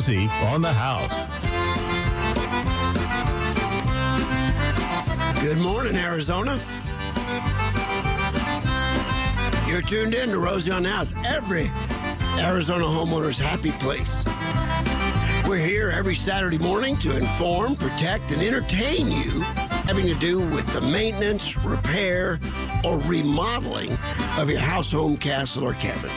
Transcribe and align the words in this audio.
Rosie 0.00 0.30
on 0.46 0.62
the 0.62 0.72
house. 0.72 1.12
Good 5.42 5.58
morning, 5.58 5.94
Arizona. 5.94 6.58
You're 9.68 9.82
tuned 9.82 10.14
in 10.14 10.30
to 10.30 10.38
Rosie 10.38 10.70
on 10.70 10.84
the 10.84 10.88
House, 10.88 11.12
every 11.26 11.70
Arizona 12.38 12.86
homeowner's 12.86 13.38
happy 13.38 13.72
place. 13.72 14.24
We're 15.46 15.58
here 15.58 15.90
every 15.90 16.14
Saturday 16.14 16.56
morning 16.56 16.96
to 17.00 17.14
inform, 17.14 17.76
protect, 17.76 18.32
and 18.32 18.40
entertain 18.40 19.08
you 19.08 19.42
having 19.84 20.06
to 20.06 20.14
do 20.14 20.38
with 20.38 20.66
the 20.72 20.80
maintenance, 20.80 21.58
repair, 21.58 22.40
or 22.86 23.00
remodeling 23.00 23.92
of 24.38 24.48
your 24.48 24.60
house, 24.60 24.92
home, 24.92 25.18
castle, 25.18 25.64
or 25.64 25.74
cabin. 25.74 26.10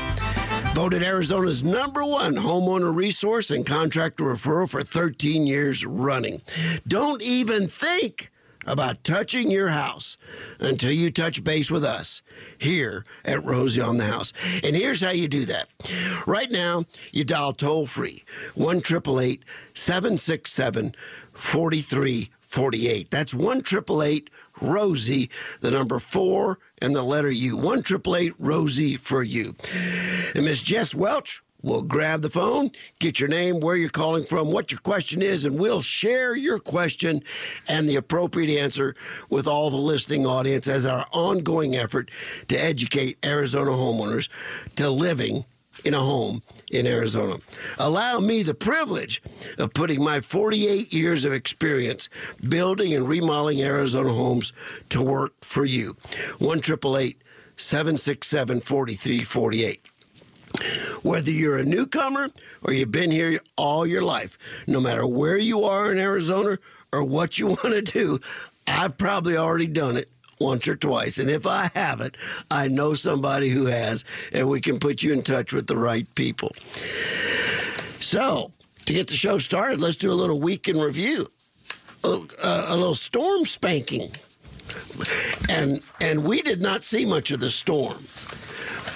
Voted 0.74 1.04
Arizona's 1.04 1.64
number 1.64 2.04
one 2.04 2.34
homeowner 2.34 2.94
resource 2.94 3.52
and 3.52 3.64
contractor 3.64 4.24
referral 4.24 4.68
for 4.68 4.82
13 4.82 5.46
years 5.46 5.86
running. 5.86 6.42
Don't 6.88 7.22
even 7.22 7.68
think 7.68 8.32
about 8.66 9.04
touching 9.04 9.52
your 9.52 9.70
house 9.70 10.18
until 10.60 10.92
you 10.92 11.12
touch 11.12 11.44
base 11.44 11.70
with 11.70 11.86
us 11.86 12.24
here 12.58 13.06
at 13.24 13.46
Rosie 13.46 13.82
on 13.82 13.98
the 13.98 14.06
House. 14.06 14.34
And 14.64 14.76
here's 14.76 15.02
how 15.02 15.12
you 15.12 15.28
do 15.28 15.46
that. 15.46 15.68
Right 16.26 16.50
now, 16.50 16.86
you 17.12 17.24
dial 17.24 17.54
toll 17.54 17.86
free 17.86 18.24
1 18.56 18.84
767 18.84 20.96
4348. 21.34 23.12
That's 23.12 23.36
1 23.36 23.62
Rosie, 24.62 25.30
the 25.62 25.72
number 25.72 26.00
four 26.00 26.60
and 26.82 26.96
the 26.96 27.04
letter 27.04 27.32
U. 27.32 27.58
1 27.58 27.84
Rosie 28.40 28.96
for 28.98 29.24
you. 29.24 29.56
And 30.36 30.46
Miss 30.46 30.62
Jess 30.62 30.94
Welch 30.94 31.42
We'll 31.64 31.82
grab 31.82 32.22
the 32.22 32.30
phone, 32.30 32.72
get 33.00 33.22
your 33.22 33.30
name, 33.30 33.62
where 33.62 33.78
you're 33.78 33.90
calling 33.90 34.26
from, 34.26 34.52
what 34.52 34.70
your 34.70 34.82
question 34.82 35.22
is, 35.22 35.46
and 35.46 35.58
we'll 35.58 35.80
share 35.80 36.36
your 36.36 36.60
question 36.60 37.22
and 37.70 37.88
the 37.88 37.96
appropriate 37.96 38.54
answer 38.60 38.96
with 39.30 39.48
all 39.48 39.70
the 39.70 39.78
listening 39.78 40.26
audience 40.26 40.68
as 40.68 40.86
our 40.86 41.08
ongoing 41.14 41.74
effort 41.74 42.12
to 42.50 42.58
educate 42.58 43.18
Arizona 43.24 43.72
homeowners 43.72 44.28
to 44.76 44.90
living 44.90 45.46
in 45.84 45.94
a 45.94 46.00
home 46.00 46.42
in 46.72 46.88
Arizona. 46.88 47.38
Allow 47.78 48.20
me 48.20 48.44
the 48.44 48.54
privilege 48.54 49.22
of 49.58 49.74
putting 49.74 50.04
my 50.04 50.22
48 50.22 50.94
years 50.94 51.26
of 51.26 51.34
experience 51.34 52.10
building 52.48 52.94
and 52.94 53.08
remodeling 53.08 53.62
Arizona 53.62 54.14
homes 54.14 54.54
to 54.90 55.02
work 55.02 55.34
for 55.42 55.66
you. 55.66 55.96
1 56.40 56.62
767 57.56 58.60
4348. 58.62 59.86
Whether 61.02 61.32
you're 61.32 61.58
a 61.58 61.66
newcomer 61.66 62.30
or 62.62 62.74
you've 62.74 62.92
been 62.92 63.12
here 63.12 63.40
all 63.58 63.86
your 63.86 64.04
life, 64.04 64.38
no 64.68 64.80
matter 64.80 65.06
where 65.06 65.38
you 65.38 65.64
are 65.64 65.92
in 65.92 65.98
Arizona 65.98 66.60
or 66.92 67.04
what 67.04 67.40
you 67.40 67.48
want 67.48 67.62
to 67.62 67.82
do, 67.82 68.20
I've 68.68 68.98
probably 68.98 69.36
already 69.36 69.68
done 69.68 69.98
it 69.98 70.10
once 70.44 70.68
or 70.68 70.76
twice. 70.76 71.18
And 71.18 71.30
if 71.30 71.48
I 71.48 71.72
haven't, 71.74 72.18
I 72.52 72.68
know 72.68 72.94
somebody 72.94 73.50
who 73.50 73.66
has, 73.66 74.06
and 74.32 74.50
we 74.50 74.62
can 74.62 74.80
put 74.80 75.02
you 75.02 75.14
in 75.14 75.24
touch 75.24 75.54
with 75.54 75.68
the 75.68 75.78
right 75.78 76.08
people. 76.16 76.52
So, 78.00 78.52
to 78.86 78.94
get 78.94 79.08
the 79.08 79.16
show 79.16 79.38
started, 79.40 79.82
let's 79.82 79.96
do 79.96 80.12
a 80.12 80.14
little 80.14 80.40
week 80.40 80.68
in 80.68 80.80
review, 80.80 81.32
a 82.04 82.10
little, 82.10 82.28
uh, 82.42 82.66
a 82.68 82.76
little 82.76 82.96
storm 82.96 83.46
spanking. 83.46 84.12
And 85.50 85.82
and 86.00 86.24
we 86.24 86.42
did 86.42 86.62
not 86.62 86.84
see 86.84 87.06
much 87.06 87.32
of 87.32 87.40
the 87.40 87.50
storm. 87.50 88.04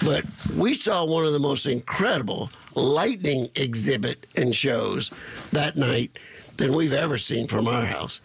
But 0.06 0.25
we 0.56 0.73
saw 0.73 1.03
one 1.06 1.25
of 1.25 1.34
the 1.34 1.40
most 1.40 1.66
incredible 1.66 2.50
lightning 2.75 3.50
exhibit 3.56 4.28
and 4.36 4.56
shows 4.56 5.09
that 5.52 5.75
night 5.75 6.20
than 6.58 6.73
we've 6.73 6.94
ever 6.94 7.17
seen 7.17 7.47
from 7.47 7.67
our 7.67 7.86
house. 7.86 8.19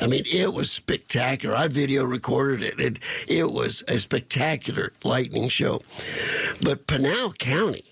I 0.00 0.06
mean, 0.06 0.24
it 0.30 0.52
was 0.52 0.70
spectacular. 0.70 1.54
I 1.54 1.68
video 1.68 2.04
recorded 2.04 2.62
it. 2.62 2.80
It, 2.80 2.98
it 3.28 3.52
was 3.52 3.82
a 3.86 3.98
spectacular 3.98 4.92
lightning 5.04 5.48
show. 5.48 5.82
But 6.62 6.86
Pinal 6.86 7.32
County 7.34 7.84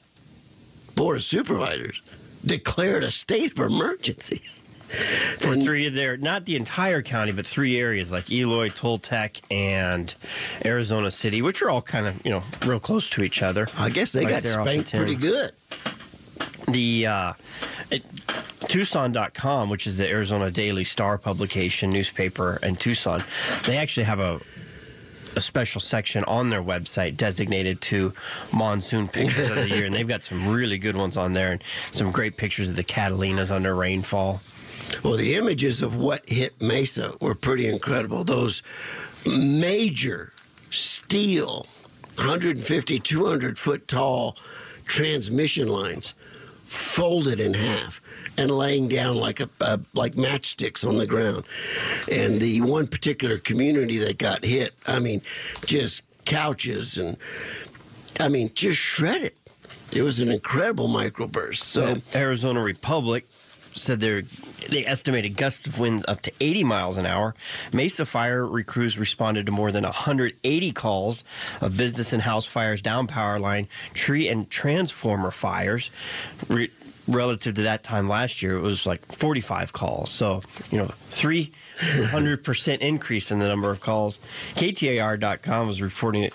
Board 0.95 1.17
of 1.17 1.23
Supervisors 1.23 2.03
declared 2.45 3.05
a 3.05 3.11
state 3.11 3.53
of 3.53 3.61
emergency 3.61 4.43
for 5.39 5.56
three 5.56 5.87
of 5.87 5.95
their, 5.95 6.17
not 6.17 6.47
the 6.47 6.57
entire 6.57 7.03
county, 7.03 7.33
but 7.33 7.47
three 7.47 7.78
areas 7.78 8.11
like 8.11 8.31
Eloy, 8.31 8.69
Toltec, 8.69 9.41
and 9.51 10.15
Arizona 10.65 11.11
City, 11.11 11.43
which 11.43 11.62
are 11.62 11.71
all 11.71 11.83
kind 11.83 12.07
of 12.07 12.25
you 12.25 12.33
know 12.33 12.43
real 12.67 12.81
close 12.81 13.09
to 13.11 13.22
each 13.22 13.43
other. 13.43 13.69
I 13.78 13.89
guess 13.89 14.12
they 14.12 14.25
right 14.25 14.43
got 14.43 14.62
spanked 14.62 14.93
pretty 14.93 15.17
good. 15.17 15.53
The 16.69 17.07
uh, 17.07 17.33
it, 17.91 18.05
Tucson.com, 18.71 19.69
which 19.69 19.89
is 19.89 19.99
the 19.99 20.09
Arizona 20.09 20.49
Daily 20.49 20.85
Star 20.85 21.19
publication 21.19 21.91
newspaper 21.91 22.61
in 22.63 22.77
Tucson, 22.77 23.21
they 23.67 23.77
actually 23.77 24.05
have 24.05 24.21
a 24.21 24.41
a 25.37 25.41
special 25.41 25.81
section 25.81 26.25
on 26.25 26.51
their 26.51 26.63
website 26.63 27.17
designated 27.17 27.81
to 27.81 28.13
monsoon 28.53 29.07
pictures 29.07 29.51
of 29.51 29.57
the 29.57 29.69
year, 29.69 29.85
and 29.87 29.95
they've 29.95 30.09
got 30.09 30.25
some 30.25 30.49
really 30.49 30.77
good 30.79 30.97
ones 30.97 31.17
on 31.17 31.33
there 31.33 31.53
and 31.53 31.63
some 31.91 32.11
great 32.11 32.37
pictures 32.37 32.71
of 32.71 32.77
the 32.77 32.83
Catalinas 32.85 33.51
under 33.51 33.75
rainfall. 33.75 34.41
Well, 35.05 35.17
the 35.17 35.35
images 35.35 35.83
of 35.83 35.95
what 35.95 36.29
hit 36.29 36.61
Mesa 36.61 37.15
were 37.21 37.37
pretty 37.37 37.69
incredible. 37.69 38.25
Those 38.25 38.63
major 39.25 40.33
steel, 40.71 41.67
150, 42.17 42.99
200 42.99 43.59
foot 43.59 43.87
tall 43.87 44.37
transmission 44.85 45.69
lines 45.69 46.15
folded 46.65 47.39
in 47.39 47.55
half 47.55 48.01
and 48.37 48.51
laying 48.51 48.89
down 48.89 49.17
like 49.17 49.41
a, 49.41 49.49
a, 49.61 49.81
like 49.95 50.15
matchsticks 50.15 50.87
on 50.87 50.99
the 50.99 51.07
ground. 51.07 51.45
And 52.11 52.41
the 52.41 52.61
one 52.63 52.87
particular 52.87 53.39
community 53.39 53.99
that 53.99 54.19
got 54.19 54.45
hit, 54.45 54.75
I 54.87 54.99
mean, 54.99 55.23
just 55.65 56.03
couches 56.25 56.99
and 56.99 57.17
I 58.19 58.29
mean, 58.29 58.51
just 58.55 58.79
shredded. 58.79 59.33
It 59.93 60.03
was 60.03 60.21
an 60.21 60.31
incredible 60.31 60.89
microburst. 60.89 61.57
So 61.57 61.97
Arizona 62.15 62.63
Republic 62.63 63.27
said 63.75 64.01
they 64.01 64.23
they 64.69 64.87
estimated 64.87 65.37
gusts 65.37 65.67
of 65.67 65.79
winds 65.79 66.05
up 66.07 66.23
to 66.23 66.33
80 66.41 66.65
miles 66.65 66.97
an 66.97 67.07
hour. 67.07 67.35
Mesa 67.73 68.05
Fire 68.05 68.47
crews 68.65 68.99
responded 68.99 69.47
to 69.47 69.53
more 69.53 69.73
than 69.73 69.85
180 69.85 70.73
calls 70.73 71.25
of 71.61 71.77
business 71.77 72.13
and 72.13 72.23
house 72.23 72.47
fires, 72.47 72.83
down 72.83 73.07
power 73.07 73.39
line, 73.39 73.67
tree 73.95 74.29
and 74.29 74.51
transformer 74.51 75.31
fires. 75.31 75.91
Re- 76.49 76.71
relative 77.10 77.54
to 77.54 77.62
that 77.62 77.82
time 77.82 78.09
last 78.09 78.43
year, 78.43 78.56
it 78.56 78.62
was 78.62 78.87
like 78.87 79.04
45 79.06 79.72
calls. 79.72 80.10
So, 80.10 80.43
you 80.71 80.78
know, 80.78 80.87
300% 80.87 82.78
increase 82.78 83.31
in 83.31 83.38
the 83.38 83.48
number 83.48 83.71
of 83.71 83.81
calls. 83.81 84.21
KTAR.com 84.54 85.66
was 85.66 85.82
reporting 85.82 86.22
it. 86.25 86.32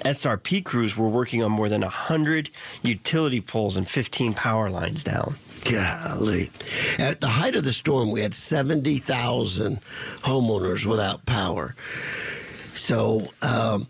SRP 0.00 0.64
crews 0.64 0.96
were 0.96 1.08
working 1.08 1.42
on 1.42 1.52
more 1.52 1.68
than 1.68 1.82
100 1.82 2.48
utility 2.82 3.40
poles 3.40 3.76
and 3.76 3.86
15 3.86 4.32
power 4.32 4.70
lines 4.70 5.04
down. 5.04 5.34
Golly. 5.64 6.50
At 6.98 7.20
the 7.20 7.28
height 7.28 7.54
of 7.54 7.64
the 7.64 7.72
storm, 7.72 8.10
we 8.10 8.22
had 8.22 8.32
70,000 8.32 9.80
homeowners 10.22 10.86
without 10.86 11.26
power. 11.26 11.74
So 12.74 13.20
um, 13.42 13.88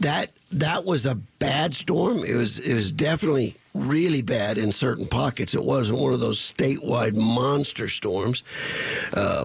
that 0.00 0.30
that 0.50 0.84
was 0.84 1.06
a 1.06 1.14
bad 1.14 1.74
storm. 1.74 2.24
It 2.24 2.34
was 2.34 2.58
it 2.58 2.74
was 2.74 2.90
definitely 2.90 3.56
really 3.74 4.22
bad 4.22 4.58
in 4.58 4.72
certain 4.72 5.06
pockets. 5.06 5.54
It 5.54 5.64
wasn't 5.64 5.98
one 5.98 6.12
of 6.12 6.20
those 6.20 6.38
statewide 6.38 7.14
monster 7.14 7.88
storms. 7.88 8.42
Uh, 9.14 9.44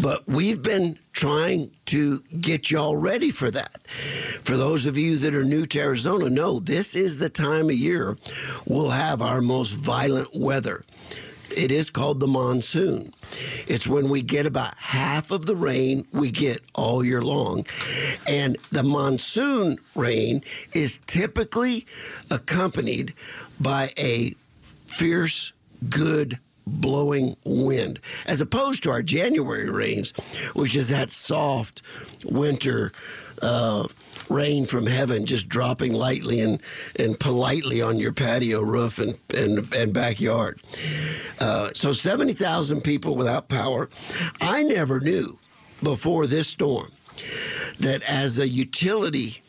but 0.00 0.26
we've 0.26 0.62
been 0.62 0.98
trying 1.12 1.70
to 1.86 2.20
get 2.40 2.70
y'all 2.70 2.96
ready 2.96 3.30
for 3.30 3.50
that. 3.50 3.86
For 3.86 4.56
those 4.56 4.86
of 4.86 4.96
you 4.96 5.16
that 5.18 5.34
are 5.34 5.44
new 5.44 5.66
to 5.66 5.80
Arizona, 5.80 6.30
know 6.30 6.58
this 6.58 6.94
is 6.94 7.18
the 7.18 7.28
time 7.28 7.66
of 7.66 7.76
year 7.76 8.16
we'll 8.66 8.90
have 8.90 9.22
our 9.22 9.40
most 9.40 9.72
violent 9.72 10.28
weather. 10.34 10.84
It 11.56 11.70
is 11.70 11.88
called 11.88 12.20
the 12.20 12.26
monsoon. 12.26 13.14
It's 13.66 13.86
when 13.86 14.08
we 14.10 14.20
get 14.20 14.44
about 14.44 14.76
half 14.76 15.30
of 15.30 15.46
the 15.46 15.56
rain 15.56 16.06
we 16.12 16.30
get 16.30 16.62
all 16.74 17.04
year 17.04 17.22
long. 17.22 17.64
And 18.28 18.58
the 18.70 18.82
monsoon 18.82 19.78
rain 19.94 20.42
is 20.74 20.98
typically 21.06 21.86
accompanied 22.30 23.14
by 23.60 23.92
a 23.98 24.30
fierce, 24.86 25.52
good 25.88 26.38
blowing 26.66 27.36
wind, 27.44 28.00
as 28.26 28.40
opposed 28.40 28.82
to 28.82 28.90
our 28.90 29.02
January 29.02 29.70
rains, 29.70 30.10
which 30.54 30.76
is 30.76 30.88
that 30.88 31.10
soft 31.10 31.82
winter. 32.24 32.92
Uh, 33.42 33.86
rain 34.30 34.66
from 34.66 34.86
heaven 34.86 35.26
just 35.26 35.48
dropping 35.48 35.92
lightly 35.92 36.40
and, 36.40 36.60
and 36.98 37.20
politely 37.20 37.80
on 37.82 37.98
your 37.98 38.12
patio 38.12 38.60
roof 38.60 38.98
and, 38.98 39.14
and, 39.34 39.72
and 39.74 39.92
backyard. 39.92 40.60
Uh, 41.38 41.70
so 41.74 41.92
70,000 41.92 42.80
people 42.80 43.14
without 43.14 43.48
power. 43.48 43.88
I 44.40 44.62
never 44.62 45.00
knew 45.00 45.38
before 45.82 46.26
this 46.26 46.48
storm 46.48 46.90
that 47.78 48.02
as 48.02 48.38
a 48.38 48.48
utility 48.48 49.42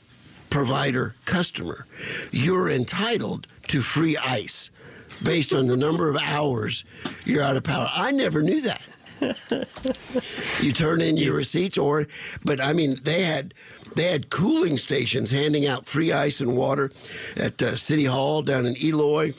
provider 0.50 1.16
customer, 1.26 1.86
you're 2.32 2.70
entitled 2.70 3.48
to 3.68 3.82
free 3.82 4.18
ice 4.18 4.70
based 5.24 5.54
on 5.54 5.68
the 5.68 5.78
number 5.78 6.10
of 6.10 6.18
hours 6.18 6.84
you're 7.26 7.44
out 7.44 7.58
of 7.58 7.64
power. 7.64 7.90
I 7.94 8.12
never 8.12 8.42
knew 8.42 8.62
that. 8.62 8.82
you 10.62 10.72
turn 10.72 11.02
in 11.02 11.18
your 11.18 11.34
receipts, 11.34 11.78
or 11.78 12.08
but 12.46 12.62
I 12.62 12.74
mean 12.74 12.98
they 13.04 13.24
had 13.24 13.54
they 13.96 14.12
had 14.12 14.30
cooling 14.30 14.78
stations 14.78 15.32
handing 15.32 15.66
out 15.66 15.88
free 15.88 16.12
ice 16.12 16.40
and 16.40 16.56
water 16.56 16.92
at 17.36 17.62
uh, 17.62 17.76
City 17.76 18.06
Hall 18.06 18.42
down 18.42 18.66
in 18.66 18.76
Eloy. 18.82 19.34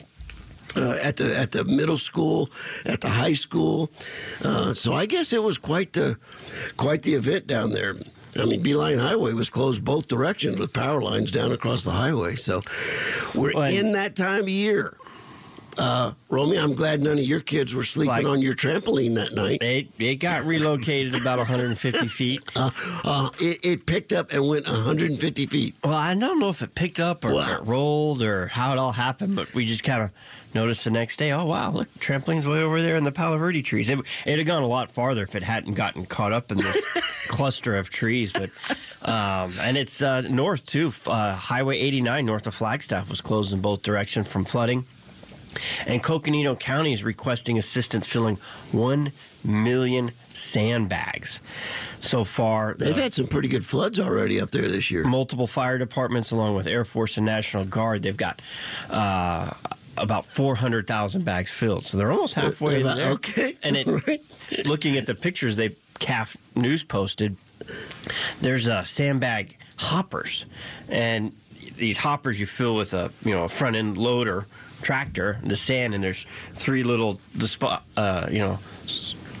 Uh, 0.75 0.91
at 1.01 1.17
the 1.17 1.35
at 1.35 1.51
the 1.51 1.63
middle 1.63 1.97
school, 1.97 2.47
at 2.85 3.01
the 3.01 3.09
high 3.09 3.33
school, 3.33 3.89
uh, 4.43 4.71
so 4.71 4.93
I 4.93 5.07
guess 5.07 5.33
it 5.33 5.41
was 5.41 5.57
quite 5.57 5.93
the 5.93 6.17
quite 6.77 7.01
the 7.01 7.15
event 7.15 7.47
down 7.47 7.71
there. 7.71 7.95
I 8.37 8.45
mean, 8.45 8.61
Beeline 8.61 8.99
Highway 8.99 9.33
was 9.33 9.49
closed 9.49 9.83
both 9.83 10.07
directions 10.07 10.59
with 10.59 10.73
power 10.73 11.01
lines 11.01 11.31
down 11.31 11.51
across 11.51 11.83
the 11.83 11.91
highway. 11.91 12.35
So 12.35 12.61
we're 13.33 13.53
Well, 13.53 13.63
in 13.71 13.93
that 13.93 14.15
time 14.15 14.41
of 14.41 14.49
year. 14.49 14.95
Uh, 15.79 16.11
Romy, 16.29 16.57
I'm 16.57 16.73
glad 16.73 17.01
none 17.01 17.13
of 17.17 17.23
your 17.23 17.39
kids 17.39 17.73
were 17.73 17.83
sleeping 17.83 18.09
Like- 18.13 18.25
on 18.25 18.41
your 18.41 18.53
trampoline 18.53 19.15
that 19.15 19.33
night. 19.33 19.61
It, 19.63 19.87
it 19.97 20.15
got 20.15 20.43
relocated 20.43 21.15
about 21.15 21.37
150 21.37 22.07
feet. 22.07 22.41
Uh, 22.59 22.71
uh, 23.05 23.29
it, 23.39 23.59
it 23.63 23.85
picked 23.85 24.11
up 24.11 24.33
and 24.33 24.45
went 24.47 24.67
150 24.67 25.45
feet. 25.45 25.75
Well, 25.83 25.93
I 25.93 26.13
don't 26.13 26.39
know 26.39 26.49
if 26.49 26.61
it 26.61 26.75
picked 26.75 26.99
up 26.99 27.23
or 27.23 27.33
Wow. 27.35 27.55
it 27.55 27.65
rolled 27.65 28.21
or 28.21 28.47
how 28.47 28.73
it 28.73 28.77
all 28.79 28.91
happened, 28.91 29.35
but 29.37 29.53
we 29.53 29.63
just 29.65 29.83
kind 29.83 30.01
of 30.03 30.11
noticed 30.53 30.83
the 30.83 30.89
next 30.91 31.17
day. 31.17 31.31
Oh 31.31 31.45
wow, 31.45 31.71
look, 31.71 31.87
trampoline's 31.99 32.45
way 32.45 32.61
over 32.61 32.81
there 32.81 32.97
in 32.97 33.03
the 33.05 33.11
Palo 33.13 33.37
Verde 33.37 33.61
trees. 33.61 33.89
It 33.89 33.97
would 33.97 34.05
have 34.39 34.45
gone 34.47 34.63
a 34.63 34.67
lot 34.67 34.91
farther 34.91 35.23
if 35.23 35.35
it 35.35 35.43
hadn't 35.43 35.75
gotten 35.75 36.05
caught 36.05 36.33
up 36.33 36.51
in 36.51 36.57
this 36.57 36.85
cluster 37.27 37.77
of 37.77 37.89
trees. 37.89 38.33
But 38.33 38.49
um, 39.09 39.53
and 39.61 39.77
it's 39.77 40.01
uh, 40.01 40.21
north 40.21 40.65
too. 40.65 40.91
Uh, 41.07 41.33
Highway 41.33 41.77
89 41.79 42.25
north 42.25 42.45
of 42.47 42.53
Flagstaff 42.55 43.09
was 43.09 43.21
closed 43.21 43.53
in 43.53 43.61
both 43.61 43.83
directions 43.83 44.27
from 44.27 44.43
flooding. 44.43 44.83
And 45.85 46.01
Coconino 46.03 46.55
County 46.55 46.91
is 46.93 47.03
requesting 47.03 47.57
assistance 47.57 48.05
filling 48.07 48.35
one 48.71 49.11
million 49.45 50.09
sandbags. 50.33 51.39
So 51.99 52.23
far, 52.23 52.75
They've 52.77 52.95
the- 52.95 53.01
had 53.01 53.13
some 53.13 53.27
pretty 53.27 53.47
good 53.47 53.65
floods 53.65 53.99
already 53.99 54.39
up 54.41 54.51
there 54.51 54.67
this 54.67 54.89
year. 54.91 55.03
multiple 55.05 55.47
fire 55.47 55.77
departments 55.77 56.31
along 56.31 56.55
with 56.55 56.67
Air 56.67 56.85
Force 56.85 57.17
and 57.17 57.25
National 57.25 57.63
Guard. 57.65 58.01
They've 58.03 58.15
got 58.17 58.41
uh, 58.89 59.51
about 59.97 60.25
400,000 60.25 61.23
bags 61.25 61.51
filled. 61.51 61.83
So 61.83 61.97
they're 61.97 62.11
almost 62.11 62.35
halfway 62.35 62.81
About- 62.81 62.97
there. 62.97 63.11
Okay. 63.11 63.57
And 63.63 63.75
it, 63.77 63.87
Right. 64.07 64.21
looking 64.65 64.97
at 64.97 65.07
the 65.07 65.15
pictures 65.15 65.55
they 65.55 65.69
CAF 65.99 66.35
News 66.55 66.83
posted, 66.83 67.35
there's 68.41 68.69
uh, 68.69 68.83
sandbag 68.85 69.57
hoppers. 69.77 70.45
And 70.89 71.33
these 71.75 71.97
hoppers 71.97 72.39
you 72.39 72.45
fill 72.45 72.75
with 72.75 72.93
a, 72.93 73.11
you 73.23 73.33
know, 73.33 73.43
a 73.45 73.49
front 73.49 73.75
end 73.75 73.97
loader 73.97 74.45
tractor, 74.81 75.37
the 75.43 75.55
sand, 75.55 75.93
and 75.93 76.03
there's 76.03 76.25
three 76.53 76.83
little, 76.83 77.15
dispo- 77.37 77.81
uh, 77.97 78.27
you 78.31 78.39
know, 78.39 78.57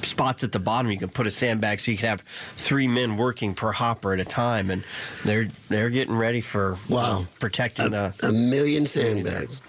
spots 0.01 0.45
at 0.45 0.51
the 0.53 0.59
bottom 0.59 0.89
you 0.89 0.97
can 0.97 1.09
put 1.09 1.27
a 1.27 1.31
sandbag 1.31 1.77
so 1.77 1.91
you 1.91 1.97
can 1.97 2.07
have 2.07 2.21
three 2.21 2.87
men 2.87 3.17
working 3.17 3.53
per 3.53 3.71
hopper 3.73 4.13
at 4.13 4.19
a 4.21 4.25
time 4.25 4.71
and 4.71 4.81
they're 5.25 5.45
they're 5.67 5.89
getting 5.89 6.15
ready 6.15 6.39
for 6.39 6.77
you 6.87 6.95
Wow. 6.95 7.19
know, 7.19 7.27
protecting 7.39 7.91
the 7.91 8.13
A 8.23 8.31
million 8.31 8.85
sandbags. 8.85 9.59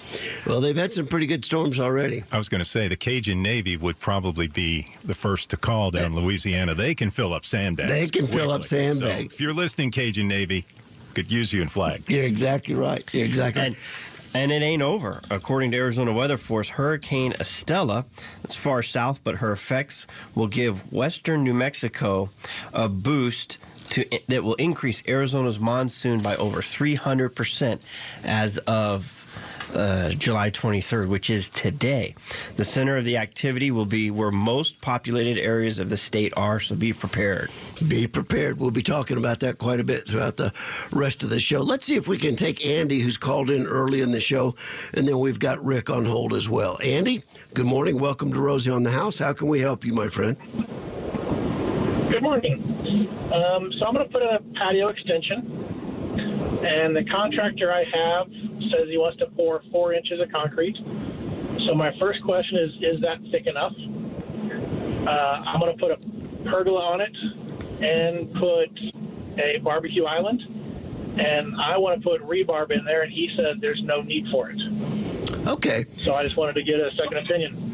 Well, 0.47 0.61
they've 0.61 0.77
had 0.77 0.93
some 0.93 1.07
pretty 1.09 1.27
good 1.27 1.45
storms 1.45 1.81
already. 1.81 2.23
I 2.31 2.39
was 2.39 2.49
going 2.49 2.61
to 2.63 2.69
say 2.69 2.87
the 2.87 2.97
Cajun 2.97 3.43
Navy 3.43 3.77
would 3.77 3.99
probably 3.99 4.47
be 4.47 4.87
the 5.05 5.15
first 5.17 5.51
to 5.51 5.57
call 5.57 5.91
down 5.91 6.15
Louisiana. 6.15 6.75
They 6.77 6.95
can 6.95 7.11
fill 7.11 7.35
up 7.35 7.45
sandbags. 7.45 7.91
They 7.91 8.07
can 8.07 8.27
fill 8.29 8.53
up 8.53 8.63
sandbags. 8.63 9.35
So 9.35 9.37
if 9.37 9.41
you're 9.41 9.53
listening, 9.53 9.91
Cajun 9.91 10.29
Navy, 10.29 10.65
could 11.15 11.31
use 11.33 11.53
you 11.53 11.61
in 11.61 11.67
flag. 11.67 12.05
You're 12.09 12.23
exactly 12.25 12.77
right. 12.77 13.03
You're 13.13 13.25
exactly 13.27 13.63
And 13.63 13.75
right. 13.75 13.83
And 14.35 14.53
it 14.53 14.63
ain't 14.63 14.83
over. 14.83 15.21
According 15.31 15.73
to 15.73 15.77
Arizona 15.77 16.13
Weather 16.13 16.37
Force, 16.37 16.69
Hurricane 16.71 17.33
Estelle, 17.41 18.07
it's 18.45 18.55
far 18.55 18.83
south, 18.83 19.25
but 19.25 19.37
her 19.37 19.51
effects 19.53 20.07
will 20.35 20.47
give 20.47 20.93
western 20.93 21.43
New 21.43 21.55
Mexico 21.55 22.29
a 22.73 22.89
boost 22.89 23.59
to 23.91 24.05
that 24.29 24.45
will 24.45 24.55
increase 24.55 25.03
Arizona's 25.09 25.59
monsoon 25.59 26.21
by 26.21 26.37
over 26.37 26.63
300 26.63 27.35
percent 27.35 27.85
as 28.25 28.59
of. 28.59 29.17
Uh, 29.75 30.11
July 30.11 30.51
23rd, 30.51 31.09
which 31.09 31.31
is 31.31 31.49
today. 31.49 32.15
The 32.57 32.65
center 32.65 32.97
of 32.97 33.05
the 33.05 33.17
activity 33.17 33.71
will 33.71 33.87
be 33.87 34.11
where 34.11 34.33
most 34.33 34.81
populated 34.81 35.39
areas 35.39 35.79
of 35.79 35.91
the 35.91 35.97
state 35.97 36.33
are, 36.37 36.59
so 36.59 36.75
be 36.75 36.93
prepared. 36.93 37.51
Be 37.87 38.09
prepared. 38.09 38.59
We'll 38.59 38.73
be 38.73 38.83
talking 38.83 39.17
about 39.17 39.39
that 39.41 39.59
quite 39.59 39.79
a 39.79 39.85
bit 39.85 40.09
throughout 40.09 40.37
the 40.37 40.53
rest 40.91 41.23
of 41.23 41.31
the 41.31 41.39
show. 41.39 41.61
Let's 41.61 41.87
see 41.87 41.95
if 41.95 42.09
we 42.09 42.19
can 42.19 42.35
take 42.35 42.67
Andy, 42.67 43.01
who's 43.01 43.17
called 43.17 43.49
in 43.49 43.67
early 43.67 44.01
in 44.01 44.11
the 44.11 44.19
show, 44.21 44.57
and 44.93 45.07
then 45.07 45.21
we've 45.21 45.39
got 45.39 45.65
Rick 45.65 45.89
on 45.89 46.05
hold 46.05 46.33
as 46.35 46.49
well. 46.49 46.77
Andy, 46.83 47.23
good 47.55 47.67
morning. 47.67 48.01
Welcome 48.01 48.33
to 48.33 48.41
Rosie 48.41 48.73
on 48.73 48.83
the 48.83 48.91
House. 48.91 49.19
How 49.19 49.33
can 49.33 49.47
we 49.47 49.61
help 49.61 49.85
you, 49.85 49.95
my 49.95 50.09
friend? 50.09 50.37
Good 52.11 52.23
morning. 52.23 52.55
Um, 53.33 53.73
so 53.73 53.87
I'm 53.87 53.95
going 53.95 54.05
to 54.05 54.13
put 54.13 54.23
a 54.23 54.43
patio 54.55 54.89
extension, 54.89 55.43
and 56.63 56.95
the 56.95 57.05
contractor 57.05 57.73
I 57.73 57.85
have 57.85 58.33
says 58.71 58.89
he 58.89 58.99
wants 58.99 59.19
to 59.19 59.27
pour 59.27 59.63
four 59.71 59.95
inches 59.95 60.21
of 60.21 60.31
concrete. 60.31 60.77
So 61.61 61.75
my 61.75 61.93
first 61.99 62.23
question 62.23 62.59
is, 62.59 62.83
is 62.83 63.01
that 63.03 63.23
thick 63.25 63.47
enough? 63.47 63.75
Uh, 65.07 65.43
I'm 65.47 65.61
going 65.61 65.77
to 65.77 65.79
put 65.79 65.93
a 65.93 66.49
pergola 66.49 66.85
on 66.85 67.01
it 67.01 67.17
and 67.83 68.33
put 68.35 68.71
a 69.39 69.59
barbecue 69.59 70.05
island, 70.05 70.45
and 71.19 71.61
I 71.61 71.79
want 71.79 72.03
to 72.03 72.09
put 72.09 72.23
rebarb 72.23 72.71
in 72.71 72.85
there, 72.85 73.03
and 73.03 73.13
he 73.13 73.35
said 73.35 73.61
there's 73.61 73.83
no 73.83 74.03
need 74.03 74.29
for 74.29 74.51
it. 74.51 74.61
Okay. 75.47 75.87
So 75.97 76.15
I 76.15 76.23
just 76.23 76.37
wanted 76.37 76.55
to 76.55 76.63
get 76.63 76.79
a 76.79 76.91
second 76.95 77.19
opinion. 77.19 77.70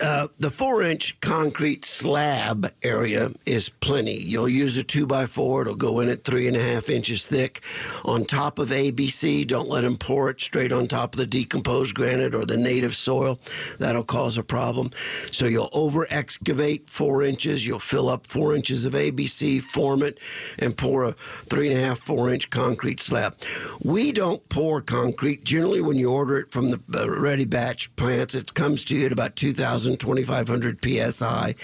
Uh, 0.00 0.28
the 0.38 0.50
four 0.50 0.82
inch 0.82 1.18
concrete 1.20 1.84
slab 1.84 2.72
area 2.82 3.30
is 3.46 3.68
plenty. 3.68 4.16
You'll 4.16 4.48
use 4.48 4.76
a 4.76 4.82
two 4.82 5.06
by 5.06 5.26
four, 5.26 5.62
it'll 5.62 5.74
go 5.74 6.00
in 6.00 6.08
at 6.08 6.24
three 6.24 6.48
and 6.48 6.56
a 6.56 6.62
half 6.62 6.88
inches 6.88 7.26
thick. 7.26 7.62
On 8.04 8.24
top 8.24 8.58
of 8.58 8.70
ABC, 8.70 9.46
don't 9.46 9.68
let 9.68 9.82
them 9.82 9.96
pour 9.96 10.30
it 10.30 10.40
straight 10.40 10.72
on 10.72 10.86
top 10.86 11.14
of 11.14 11.18
the 11.18 11.26
decomposed 11.26 11.94
granite 11.94 12.34
or 12.34 12.44
the 12.44 12.56
native 12.56 12.94
soil. 12.96 13.38
That'll 13.78 14.04
cause 14.04 14.38
a 14.38 14.42
problem. 14.42 14.90
So 15.30 15.46
you'll 15.46 15.70
over 15.72 16.06
excavate 16.10 16.88
four 16.88 17.22
inches, 17.22 17.66
you'll 17.66 17.78
fill 17.78 18.08
up 18.08 18.26
four 18.26 18.54
inches 18.54 18.86
of 18.86 18.94
ABC, 18.94 19.62
form 19.62 20.02
it, 20.02 20.18
and 20.58 20.76
pour 20.76 21.04
a 21.04 21.12
three 21.12 21.70
and 21.70 21.78
a 21.78 21.82
half, 21.82 21.98
four 21.98 22.32
inch 22.32 22.50
concrete 22.50 23.00
slab. 23.00 23.36
We 23.82 24.12
don't 24.12 24.46
pour 24.48 24.80
concrete. 24.80 25.44
Generally, 25.44 25.82
when 25.82 25.98
you 25.98 26.10
order 26.10 26.38
it 26.38 26.50
from 26.50 26.70
the 26.70 26.80
uh, 26.94 27.08
ready 27.08 27.44
batch 27.44 27.94
plants, 27.96 28.34
it 28.34 28.54
comes 28.54 28.84
to 28.86 28.96
you 28.96 29.06
at 29.06 29.12
about 29.12 29.36
2,000, 29.36 29.83
2,500 29.92 30.78
psi. 30.82 31.54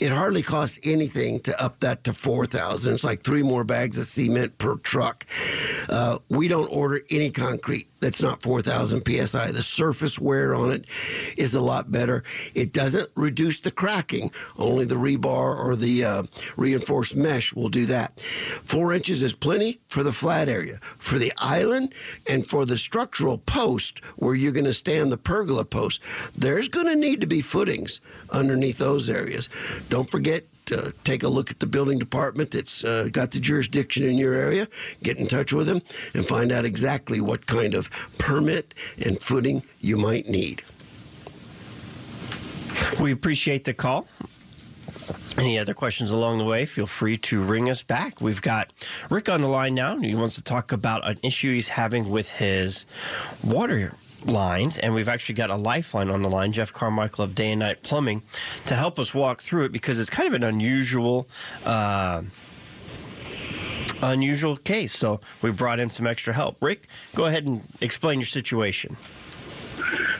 It 0.00 0.12
hardly 0.12 0.42
costs 0.42 0.78
anything 0.82 1.40
to 1.40 1.62
up 1.62 1.80
that 1.80 2.04
to 2.04 2.12
4,000. 2.12 2.94
It's 2.94 3.04
like 3.04 3.22
three 3.22 3.42
more 3.42 3.64
bags 3.64 3.98
of 3.98 4.04
cement 4.04 4.58
per 4.58 4.76
truck. 4.76 5.26
Uh, 5.88 6.18
we 6.28 6.48
don't 6.48 6.68
order 6.68 7.00
any 7.10 7.30
concrete 7.30 7.90
that's 8.00 8.22
not 8.22 8.42
4,000 8.42 9.04
psi. 9.06 9.50
The 9.50 9.62
surface 9.62 10.18
wear 10.18 10.54
on 10.54 10.70
it 10.70 10.86
is 11.36 11.54
a 11.54 11.60
lot 11.60 11.92
better. 11.92 12.24
It 12.54 12.72
doesn't 12.72 13.10
reduce 13.14 13.60
the 13.60 13.70
cracking. 13.70 14.32
Only 14.58 14.86
the 14.86 14.94
rebar 14.94 15.56
or 15.56 15.76
the 15.76 16.04
uh, 16.04 16.22
reinforced 16.56 17.14
mesh 17.14 17.54
will 17.54 17.68
do 17.68 17.86
that. 17.86 18.18
Four 18.20 18.92
inches 18.92 19.22
is 19.22 19.34
plenty 19.34 19.80
for 19.86 20.02
the 20.02 20.12
flat 20.12 20.48
area. 20.48 20.78
For 20.96 21.18
the 21.18 21.32
island 21.36 21.92
and 22.28 22.46
for 22.46 22.64
the 22.64 22.78
structural 22.78 23.38
post 23.38 24.00
where 24.16 24.34
you're 24.34 24.52
going 24.52 24.64
to 24.64 24.74
stand 24.74 25.12
the 25.12 25.18
pergola 25.18 25.64
post, 25.64 26.00
there's 26.36 26.68
going 26.68 26.86
to 26.86 26.96
need 26.96 27.20
to 27.20 27.26
be 27.26 27.42
footings 27.60 28.00
underneath 28.30 28.78
those 28.78 29.10
areas. 29.10 29.50
Don't 29.90 30.08
forget 30.08 30.44
uh, 30.72 30.92
take 31.04 31.22
a 31.22 31.28
look 31.28 31.50
at 31.50 31.60
the 31.60 31.66
building 31.66 31.98
department 31.98 32.52
that's 32.52 32.84
uh, 32.84 33.10
got 33.12 33.32
the 33.32 33.38
jurisdiction 33.38 34.02
in 34.04 34.16
your 34.16 34.32
area, 34.32 34.66
get 35.02 35.18
in 35.18 35.26
touch 35.26 35.52
with 35.52 35.66
them, 35.66 35.82
and 36.14 36.26
find 36.26 36.50
out 36.50 36.64
exactly 36.64 37.20
what 37.20 37.46
kind 37.46 37.74
of 37.74 37.90
permit 38.16 38.72
and 39.04 39.20
footing 39.20 39.62
you 39.80 39.98
might 39.98 40.26
need. 40.26 40.62
We 42.98 43.12
appreciate 43.12 43.64
the 43.64 43.74
call. 43.74 44.06
Any 45.36 45.58
other 45.58 45.74
questions 45.74 46.12
along 46.12 46.38
the 46.38 46.46
way, 46.46 46.64
feel 46.64 46.86
free 46.86 47.18
to 47.18 47.42
ring 47.42 47.68
us 47.68 47.82
back. 47.82 48.22
We've 48.22 48.40
got 48.40 48.72
Rick 49.10 49.28
on 49.28 49.42
the 49.42 49.48
line 49.48 49.74
now. 49.74 49.98
He 49.98 50.14
wants 50.14 50.36
to 50.36 50.42
talk 50.42 50.72
about 50.72 51.06
an 51.06 51.18
issue 51.22 51.52
he's 51.52 51.68
having 51.68 52.08
with 52.08 52.30
his 52.30 52.86
water 53.44 53.92
lines, 54.26 54.78
and 54.78 54.94
we've 54.94 55.08
actually 55.08 55.34
got 55.34 55.50
a 55.50 55.56
lifeline 55.56 56.10
on 56.10 56.22
the 56.22 56.28
line, 56.28 56.52
Jeff 56.52 56.72
Carmichael 56.72 57.24
of 57.24 57.34
Day 57.34 57.50
and 57.52 57.60
Night 57.60 57.82
Plumbing, 57.82 58.22
to 58.66 58.74
help 58.76 58.98
us 58.98 59.14
walk 59.14 59.40
through 59.40 59.64
it 59.66 59.72
because 59.72 59.98
it's 59.98 60.10
kind 60.10 60.28
of 60.28 60.34
an 60.34 60.42
unusual. 60.44 61.26
Uh, 61.64 62.22
unusual 64.02 64.56
case 64.56 64.94
so 64.94 65.20
we 65.42 65.50
brought 65.52 65.78
in 65.78 65.90
some 65.90 66.06
extra 66.06 66.32
help 66.32 66.56
rick 66.62 66.88
go 67.14 67.26
ahead 67.26 67.44
and 67.44 67.60
explain 67.82 68.18
your 68.18 68.24
situation 68.26 68.96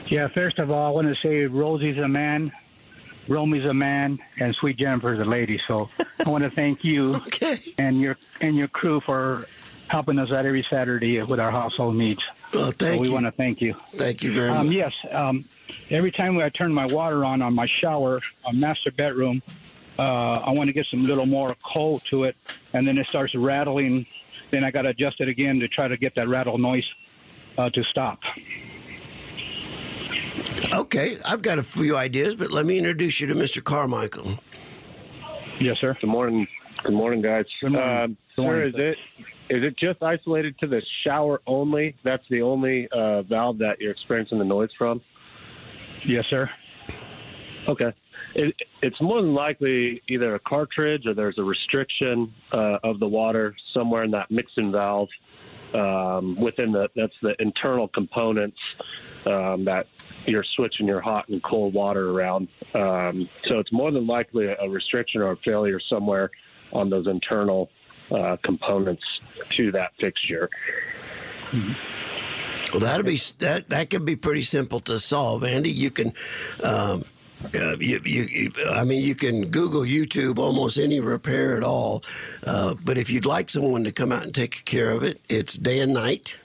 Yeah, 0.07 0.27
first 0.27 0.59
of 0.59 0.69
all, 0.69 0.85
I 0.85 0.89
want 0.91 1.07
to 1.07 1.15
say 1.19 1.45
Rosie's 1.47 1.97
a 1.97 2.07
man, 2.07 2.51
Romy's 3.27 3.65
a 3.65 3.73
man, 3.73 4.19
and 4.39 4.53
Sweet 4.53 4.77
Jennifer's 4.77 5.19
a 5.19 5.25
lady. 5.25 5.59
So 5.67 5.89
I 6.23 6.29
want 6.29 6.43
to 6.43 6.51
thank 6.51 6.83
you 6.83 7.15
Okay. 7.27 7.57
and 7.79 7.99
your 7.99 8.17
and 8.39 8.55
your 8.55 8.67
crew 8.67 8.99
for 8.99 9.45
helping 9.87 10.19
us 10.19 10.31
out 10.31 10.45
every 10.45 10.63
Saturday 10.63 11.21
with 11.23 11.39
our 11.39 11.49
household 11.49 11.95
needs. 11.95 12.21
Well, 12.53 12.71
So 12.77 12.97
we 12.99 13.07
you. 13.07 13.13
want 13.13 13.25
to 13.25 13.31
thank 13.31 13.61
you. 13.61 13.73
Thank 13.73 14.23
you 14.23 14.33
very 14.33 14.49
Um, 14.49 14.67
much. 14.67 14.75
yes, 14.75 14.93
um, 15.11 15.45
every 15.89 16.11
time 16.11 16.37
I 16.37 16.49
turn 16.49 16.73
my 16.73 16.85
water 16.87 17.23
on 17.23 17.41
on 17.41 17.53
my 17.53 17.67
shower, 17.67 18.19
on 18.45 18.59
master 18.59 18.91
bedroom, 18.91 19.41
uh, 19.97 20.01
I 20.01 20.51
want 20.51 20.67
to 20.67 20.73
get 20.73 20.85
some 20.87 21.03
little 21.05 21.25
more 21.25 21.55
cold 21.63 22.03
to 22.05 22.23
it, 22.23 22.35
and 22.73 22.87
then 22.87 22.97
it 22.97 23.07
starts 23.07 23.35
rattling. 23.35 24.05
Then 24.49 24.63
I 24.65 24.71
got 24.71 24.81
to 24.81 24.89
adjust 24.89 25.21
it 25.21 25.29
again 25.29 25.59
to 25.61 25.67
try 25.67 25.87
to 25.87 25.95
get 25.95 26.15
that 26.15 26.27
rattle 26.27 26.57
noise 26.57 26.85
uh, 27.57 27.69
to 27.69 27.83
stop. 27.83 28.21
Okay, 30.73 31.17
I've 31.25 31.41
got 31.41 31.57
a 31.57 31.63
few 31.63 31.95
ideas, 31.95 32.35
but 32.35 32.51
let 32.51 32.65
me 32.65 32.77
introduce 32.77 33.19
you 33.21 33.27
to 33.27 33.35
Mr. 33.35 33.63
Carmichael. 33.63 34.39
Yes, 35.59 35.79
sir. 35.79 35.95
Good 35.99 36.07
morning. 36.09 36.47
Good 36.83 36.93
morning, 36.93 37.21
guys. 37.21 37.45
Good 37.61 37.73
morning. 37.73 37.97
Um, 37.97 38.09
Good 38.11 38.17
sir, 38.35 38.41
morning, 38.43 38.67
is 38.69 38.75
it 38.75 38.97
is 39.51 39.63
it 39.63 39.75
just 39.75 40.01
isolated 40.01 40.57
to 40.59 40.67
the 40.67 40.81
shower 41.03 41.41
only? 41.45 41.95
That's 42.03 42.25
the 42.29 42.41
only 42.41 42.87
uh, 42.87 43.21
valve 43.23 43.57
that 43.57 43.81
you're 43.81 43.91
experiencing 43.91 44.39
the 44.39 44.45
noise 44.45 44.71
from. 44.71 45.01
Yes, 46.05 46.25
sir. 46.27 46.49
Okay. 47.67 47.91
It, 48.33 48.55
it's 48.81 49.01
more 49.01 49.21
than 49.21 49.33
likely 49.33 50.01
either 50.07 50.35
a 50.35 50.39
cartridge 50.39 51.05
or 51.05 51.13
there's 51.13 51.37
a 51.37 51.43
restriction 51.43 52.31
uh, 52.53 52.79
of 52.81 52.99
the 52.99 53.09
water 53.09 53.55
somewhere 53.73 54.03
in 54.03 54.11
that 54.11 54.31
mixing 54.31 54.71
valve 54.71 55.09
um, 55.73 56.37
within 56.37 56.71
the 56.71 56.89
that's 56.95 57.19
the 57.19 57.39
internal 57.41 57.89
components 57.89 58.59
um, 59.25 59.65
that 59.65 59.87
you're 60.25 60.43
switching 60.43 60.87
your 60.87 61.01
hot 61.01 61.27
and 61.27 61.43
cold 61.43 61.73
water 61.73 62.09
around. 62.09 62.47
Um, 62.73 63.27
so 63.43 63.59
it's 63.59 63.71
more 63.73 63.91
than 63.91 64.07
likely 64.07 64.45
a, 64.45 64.55
a 64.61 64.69
restriction 64.69 65.21
or 65.21 65.31
a 65.31 65.37
failure 65.37 65.81
somewhere 65.81 66.31
on 66.71 66.89
those 66.89 67.07
internal 67.07 67.69
uh, 68.11 68.37
components 68.41 69.03
to 69.51 69.71
that 69.71 69.95
fixture. 69.95 70.49
Well, 72.71 72.79
that'll 72.79 73.05
be 73.05 73.19
that. 73.39 73.69
That 73.69 73.89
can 73.89 74.05
be 74.05 74.15
pretty 74.15 74.43
simple 74.43 74.79
to 74.81 74.97
solve, 74.99 75.43
Andy. 75.43 75.71
You 75.71 75.91
can, 75.91 76.13
um, 76.63 77.03
uh, 77.53 77.75
you, 77.79 77.99
you, 78.05 78.23
you, 78.23 78.51
I 78.69 78.85
mean, 78.85 79.01
you 79.01 79.15
can 79.15 79.49
Google 79.49 79.81
YouTube 79.81 80.39
almost 80.39 80.77
any 80.77 80.99
repair 81.01 81.57
at 81.57 81.63
all. 81.63 82.03
Uh, 82.45 82.75
but 82.85 82.97
if 82.97 83.09
you'd 83.09 83.25
like 83.25 83.49
someone 83.49 83.83
to 83.83 83.91
come 83.91 84.11
out 84.11 84.23
and 84.23 84.33
take 84.33 84.63
care 84.63 84.91
of 84.91 85.03
it, 85.03 85.19
it's 85.27 85.55
day 85.55 85.79
and 85.79 85.93
night. 85.93 86.37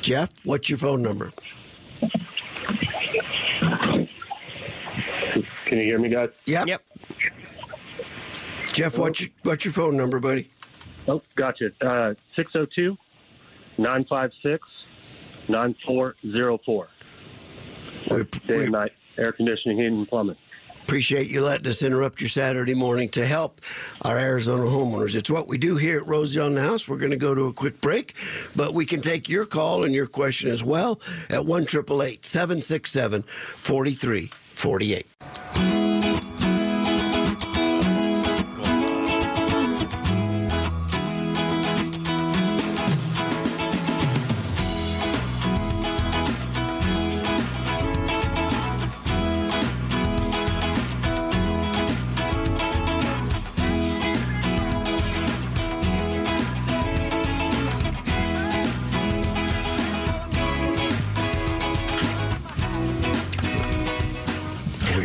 Jeff, 0.00 0.30
what's 0.44 0.68
your 0.68 0.78
phone 0.78 1.02
number? 1.02 1.30
Can 5.64 5.78
you 5.78 5.84
hear 5.84 5.98
me, 5.98 6.08
guys? 6.08 6.30
Yep. 6.44 6.66
Yep. 6.66 6.82
Jeff, 8.72 8.98
what's 8.98 9.20
your, 9.20 9.30
what's 9.44 9.64
your 9.64 9.72
phone 9.72 9.96
number, 9.96 10.18
buddy? 10.18 10.48
Oh, 11.08 11.22
gotcha. 11.34 11.72
Uh, 11.80 12.14
602 12.34 12.96
956 13.78 14.86
9404. 15.48 16.88
Day 18.46 18.62
and 18.64 18.72
night, 18.72 18.92
air 19.18 19.32
conditioning, 19.32 19.78
heating, 19.78 19.98
and 19.98 20.08
plumbing. 20.08 20.36
appreciate 20.84 21.28
you 21.28 21.40
letting 21.40 21.66
us 21.66 21.82
interrupt 21.82 22.20
your 22.20 22.28
Saturday 22.28 22.74
morning 22.74 23.08
to 23.08 23.24
help 23.24 23.60
our 24.02 24.18
Arizona 24.18 24.64
homeowners. 24.64 25.14
It's 25.14 25.30
what 25.30 25.48
we 25.48 25.58
do 25.58 25.76
here 25.76 25.98
at 25.98 26.06
Rosie 26.06 26.40
on 26.40 26.54
the 26.54 26.62
House. 26.62 26.88
We're 26.88 26.98
going 26.98 27.12
to 27.12 27.16
go 27.16 27.34
to 27.34 27.46
a 27.46 27.52
quick 27.52 27.80
break, 27.80 28.14
but 28.54 28.74
we 28.74 28.84
can 28.84 29.00
take 29.00 29.28
your 29.28 29.46
call 29.46 29.84
and 29.84 29.94
your 29.94 30.06
question 30.06 30.50
as 30.50 30.62
well 30.62 31.00
at 31.30 31.46
1 31.46 31.66
767 31.66 33.22
4348. 33.22 35.81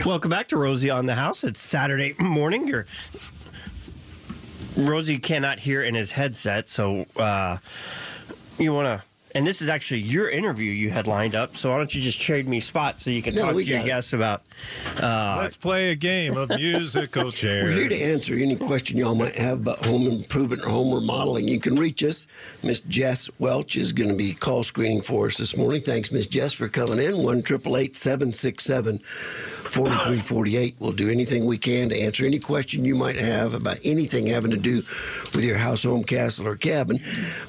Welcome 0.08 0.30
back 0.30 0.48
to 0.48 0.58
Rosie 0.58 0.90
on 0.90 1.06
the 1.06 1.16
House. 1.16 1.44
It's 1.44 1.60
Saturday 1.60 2.16
morning. 2.18 2.66
You're, 2.66 2.86
Rosie 4.78 5.18
cannot 5.18 5.60
hear 5.60 5.84
in 5.84 5.96
his 5.96 6.14
headset, 6.14 6.70
so 6.70 7.06
uh, 7.18 7.58
you 8.58 8.72
want 8.72 9.02
to. 9.02 9.08
And 9.36 9.46
this 9.46 9.62
is 9.62 9.68
actually 9.68 10.00
your 10.00 10.30
interview 10.30 10.72
you 10.72 10.92
had 10.92 11.08
lined 11.08 11.36
up. 11.36 11.58
So 11.58 11.72
why 11.72 11.76
don't 11.76 11.94
you 11.94 12.02
just 12.02 12.22
trade 12.22 12.48
me 12.48 12.62
spots 12.62 13.04
so 13.04 13.10
you 13.10 13.22
can 13.22 13.36
No, 13.36 13.48
talk 13.48 13.56
to 13.56 13.64
your 13.66 13.80
it. 13.80 13.86
guests 13.86 14.14
about. 14.14 14.44
Uh, 15.02 15.38
Let's 15.42 15.56
play 15.58 15.92
a 15.92 15.96
game 15.96 16.36
of 16.36 16.50
musical 16.50 17.32
chairs. 17.32 17.66
We're 17.66 17.80
here 17.82 17.90
to 17.90 18.02
answer 18.02 18.34
any 18.36 18.56
question 18.56 18.98
y'all 18.98 19.16
might 19.16 19.36
have 19.36 19.62
about 19.62 19.86
home 19.86 20.08
improvement 20.08 20.64
or 20.64 20.70
home 20.70 20.94
remodeling. 20.94 21.48
You 21.48 21.60
can 21.60 21.76
reach 21.76 22.04
us. 22.04 22.28
Miss 22.64 22.82
Jess 22.82 23.30
Welch 23.40 23.78
is 23.78 23.92
going 23.92 24.10
to 24.10 24.16
be 24.16 24.34
call 24.34 24.64
screening 24.64 25.02
for 25.02 25.28
us 25.28 25.38
this 25.38 25.56
morning. 25.56 25.82
Thanks, 25.82 26.12
Miss 26.12 26.28
Jess, 26.28 26.54
for 26.54 26.68
coming 26.70 27.00
in. 27.00 27.18
One 27.24 27.42
triple 27.44 27.78
eight 27.78 27.96
seven 27.96 28.32
six 28.32 28.64
seven 28.64 29.00
forty 29.00 29.96
three 29.98 30.22
forty 30.22 30.58
eight. 30.58 30.76
We'll 30.80 30.92
do 30.94 31.10
anything 31.10 31.46
we 31.46 31.58
can 31.58 31.90
to 31.90 32.00
answer 32.00 32.26
any 32.26 32.40
question 32.40 32.86
you 32.86 32.96
might 32.96 33.18
have 33.18 33.54
about 33.54 33.80
anything 33.84 34.28
having 34.28 34.52
to 34.52 34.58
do 34.58 34.78
with 35.36 35.44
your 35.44 35.58
house, 35.58 35.84
home, 35.84 36.04
castle, 36.04 36.48
or 36.48 36.56
cabin. 36.56 37.00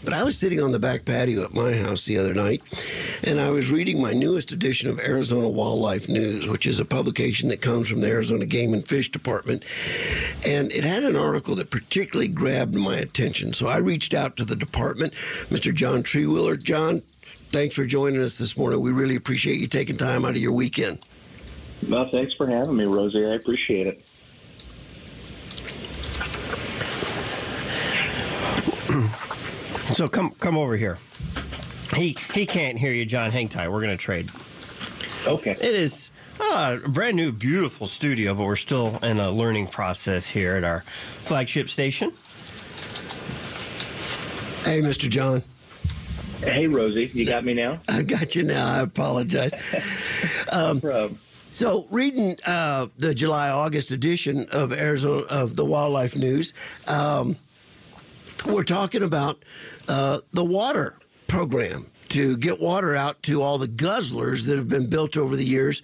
But 0.04 0.12
I 0.12 0.24
was 0.24 0.36
sitting 0.36 0.60
on 0.62 0.72
the 0.72 0.78
back 0.78 1.04
patio 1.04 1.44
at 1.44 1.54
my 1.54 1.72
house 1.72 2.04
the 2.04 2.18
other 2.18 2.34
night, 2.34 2.62
and 3.24 3.40
I 3.40 3.50
was 3.50 3.70
reading 3.70 4.00
my 4.02 4.12
newest 4.12 4.52
edition 4.52 4.88
of 4.90 4.98
Arizona 5.00 5.48
Wildlife 5.48 6.06
Views, 6.06 6.46
which 6.48 6.66
is 6.66 6.80
a 6.80 6.84
publication 6.98 7.48
that 7.48 7.60
comes 7.60 7.88
from 7.88 8.00
the 8.00 8.08
Arizona 8.08 8.44
Game 8.44 8.74
and 8.74 8.84
Fish 8.84 9.08
Department. 9.12 9.64
And 10.44 10.72
it 10.72 10.82
had 10.82 11.04
an 11.04 11.14
article 11.14 11.54
that 11.54 11.70
particularly 11.70 12.26
grabbed 12.26 12.74
my 12.74 12.96
attention. 12.96 13.52
So 13.52 13.68
I 13.68 13.76
reached 13.76 14.14
out 14.14 14.36
to 14.38 14.44
the 14.44 14.56
department, 14.56 15.12
Mr. 15.48 15.72
John 15.72 16.02
Treewheeler. 16.02 16.60
John, 16.60 17.02
thanks 17.52 17.76
for 17.76 17.84
joining 17.84 18.20
us 18.20 18.36
this 18.36 18.56
morning. 18.56 18.80
We 18.80 18.90
really 18.90 19.14
appreciate 19.14 19.60
you 19.60 19.68
taking 19.68 19.96
time 19.96 20.24
out 20.24 20.32
of 20.32 20.38
your 20.38 20.50
weekend. 20.50 20.98
No, 21.86 22.04
thanks 22.04 22.32
for 22.32 22.48
having 22.48 22.76
me, 22.76 22.86
Rosie. 22.86 23.24
I 23.24 23.34
appreciate 23.34 23.86
it. 23.86 24.02
so 29.94 30.08
come 30.08 30.32
come 30.40 30.58
over 30.58 30.76
here. 30.76 30.98
He 31.94 32.16
he 32.34 32.44
can't 32.44 32.76
hear 32.76 32.92
you, 32.92 33.06
John. 33.06 33.30
Hang 33.30 33.46
tight. 33.46 33.68
We're 33.68 33.82
gonna 33.82 33.96
trade. 33.96 34.28
Okay. 35.28 35.52
It 35.52 35.74
is 35.76 36.10
uh, 36.40 36.78
a 36.84 36.88
brand 36.88 37.16
new, 37.16 37.32
beautiful 37.32 37.86
studio, 37.86 38.34
but 38.34 38.44
we're 38.44 38.56
still 38.56 38.98
in 39.02 39.18
a 39.18 39.30
learning 39.30 39.66
process 39.66 40.26
here 40.26 40.56
at 40.56 40.64
our 40.64 40.80
flagship 40.80 41.68
station. 41.68 42.10
Hey, 44.64 44.80
Mr. 44.80 45.08
John. 45.08 45.42
Hey, 46.40 46.66
Rosie, 46.66 47.06
you 47.06 47.26
got 47.26 47.44
me 47.44 47.54
now? 47.54 47.80
I 47.88 48.02
got 48.02 48.36
you 48.36 48.42
now. 48.44 48.74
I 48.74 48.80
apologize. 48.80 49.52
Rob. 50.52 51.16
So, 51.50 51.86
reading 51.90 52.36
uh, 52.46 52.86
the 52.98 53.14
July 53.14 53.50
August 53.50 53.90
edition 53.90 54.46
of 54.52 54.72
Arizona 54.72 55.22
of 55.30 55.56
the 55.56 55.64
Wildlife 55.64 56.14
Views, 56.14 56.52
um, 56.86 57.36
we're 58.46 58.64
talking 58.64 59.02
about 59.02 59.42
uh, 59.88 60.18
the 60.32 60.44
water 60.44 60.96
program 61.26 61.86
to 62.10 62.36
get 62.36 62.60
water 62.60 62.94
out 62.94 63.22
to 63.24 63.42
all 63.42 63.58
the 63.58 63.68
guzzlers 63.68 64.46
that 64.46 64.56
have 64.56 64.68
been 64.68 64.88
built 64.88 65.16
over 65.16 65.36
the 65.36 65.44
years 65.44 65.82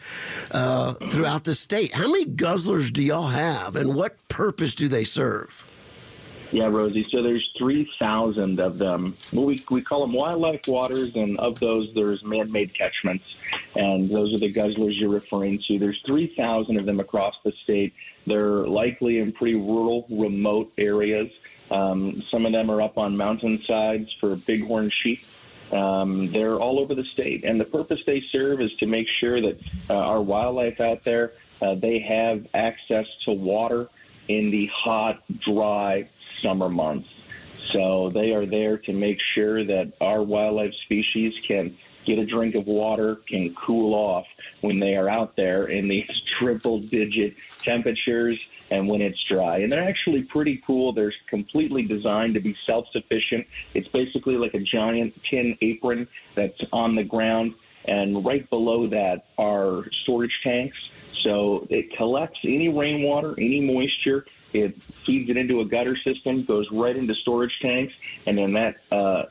uh, 0.51 0.95
throughout 0.95 1.45
the 1.45 1.55
state. 1.55 1.95
How 1.95 2.11
many 2.11 2.27
guzzlers 2.27 2.93
do 2.93 3.03
y'all 3.03 3.29
have, 3.29 3.77
and 3.77 3.95
what 3.95 4.17
purpose 4.29 4.75
do 4.75 4.89
they 4.89 5.05
serve? 5.05 5.71
Yeah, 6.55 6.67
Rosie. 6.67 7.05
So 7.11 7.21
there's 7.21 7.51
3,000 7.59 8.61
of 8.61 8.79
them. 8.79 9.17
Well, 9.33 9.47
we, 9.47 9.65
we 9.71 9.83
call 9.83 10.07
them 10.07 10.15
wildlife 10.15 10.69
waters, 10.69 11.17
and 11.17 11.37
of 11.41 11.59
those, 11.59 11.93
there's 11.95 12.23
man-made 12.23 12.73
catchments, 12.73 13.37
and 13.75 14.09
those 14.09 14.33
are 14.33 14.39
the 14.39 14.53
guzzlers 14.53 14.99
you're 14.99 15.11
referring 15.11 15.59
to. 15.67 15.81
There's 15.81 16.01
3,000 16.03 16.77
of 16.77 16.87
them 16.87 17.01
across 17.01 17.35
the 17.43 17.51
state. 17.51 17.93
They're 18.25 18.67
likely 18.69 19.19
in 19.19 19.33
pretty 19.33 19.57
rural, 19.57 20.07
remote 20.09 20.73
areas. 20.79 21.33
Um, 21.73 22.23
some 22.23 22.47
of 22.47 22.53
them 22.53 22.71
are 22.71 22.81
up 22.81 22.99
on 22.99 23.17
mountainsides 23.17 24.13
for 24.13 24.37
bighorn 24.37 24.91
sheep. 24.91 25.23
Um, 25.75 26.29
they're 26.29 26.57
all 26.57 26.79
over 26.79 26.95
the 26.95 27.05
state, 27.05 27.45
and 27.45 27.61
the 27.61 27.65
purpose 27.65 28.05
they 28.05 28.21
serve 28.21 28.61
is 28.61 28.77
to 28.77 28.87
make 28.87 29.09
sure 29.09 29.41
that 29.41 29.61
uh, 29.91 29.95
our 29.95 30.23
wildlife 30.23 30.81
out 30.81 31.03
there 31.03 31.33
uh, 31.61 31.75
they 31.75 31.99
have 32.01 32.47
access 32.55 33.07
to 33.25 33.33
water 33.33 33.89
in 34.29 34.51
the 34.51 34.67
hot, 34.67 35.23
dry 35.41 36.07
summer 36.41 36.69
months. 36.69 37.09
So 37.71 38.11
they 38.11 38.33
are 38.33 38.47
there 38.47 38.79
to 38.79 38.93
make 38.93 39.21
sure 39.35 39.65
that 39.65 39.93
our 40.01 40.23
wildlife 40.23 40.75
species 40.75 41.41
can 41.43 41.75
get 42.05 42.19
a 42.19 42.27
drink 42.27 42.55
of 42.55 42.67
water, 42.67 43.17
can 43.27 43.55
cool 43.55 43.95
off 43.95 44.27
when 44.61 44.79
they 44.79 44.97
are 44.97 45.09
out 45.09 45.37
there 45.37 45.65
in 45.67 45.89
these 45.89 46.11
triple 46.39 46.79
digit 46.79 47.35
temperatures 47.59 48.39
and 48.71 48.89
when 48.89 49.01
it's 49.01 49.23
dry. 49.23 49.59
And 49.59 49.73
they're 49.73 49.89
actually 49.89 50.23
pretty 50.23 50.59
cool. 50.59 50.93
They're 50.93 51.13
completely 51.27 51.83
designed 51.83 52.35
to 52.35 52.41
be 52.41 52.55
self 52.67 52.91
sufficient. 52.91 53.47
It's 53.73 53.89
basically 53.89 54.37
like 54.37 54.55
a 54.55 54.61
giant 54.61 55.23
tin 55.23 55.57
apron 55.61 56.09
that's 56.35 56.61
on 56.73 56.95
the 56.95 57.05
ground. 57.05 57.55
and 57.87 58.25
right 58.25 58.49
below 58.49 58.87
that 58.87 59.27
are 59.37 59.85
storage 60.03 60.41
tanks. 60.43 60.91
So 61.25 61.67
it 61.71 61.97
collects 61.97 62.41
any 62.45 62.69
rainwater, 62.69 63.35
any 63.39 63.61
moisture. 63.61 64.27
It 64.53 64.75
feeds 64.75 65.31
it 65.31 65.39
into 65.39 65.61
a 65.61 65.65
gutter 65.65 65.97
system, 65.97 66.45
goes 66.45 66.71
right 66.71 66.95
into 66.95 67.15
storage 67.15 67.59
tanks, 67.61 67.95
and 68.27 68.37
then 68.37 68.53
that 68.53 68.77
uh, 68.93 69.25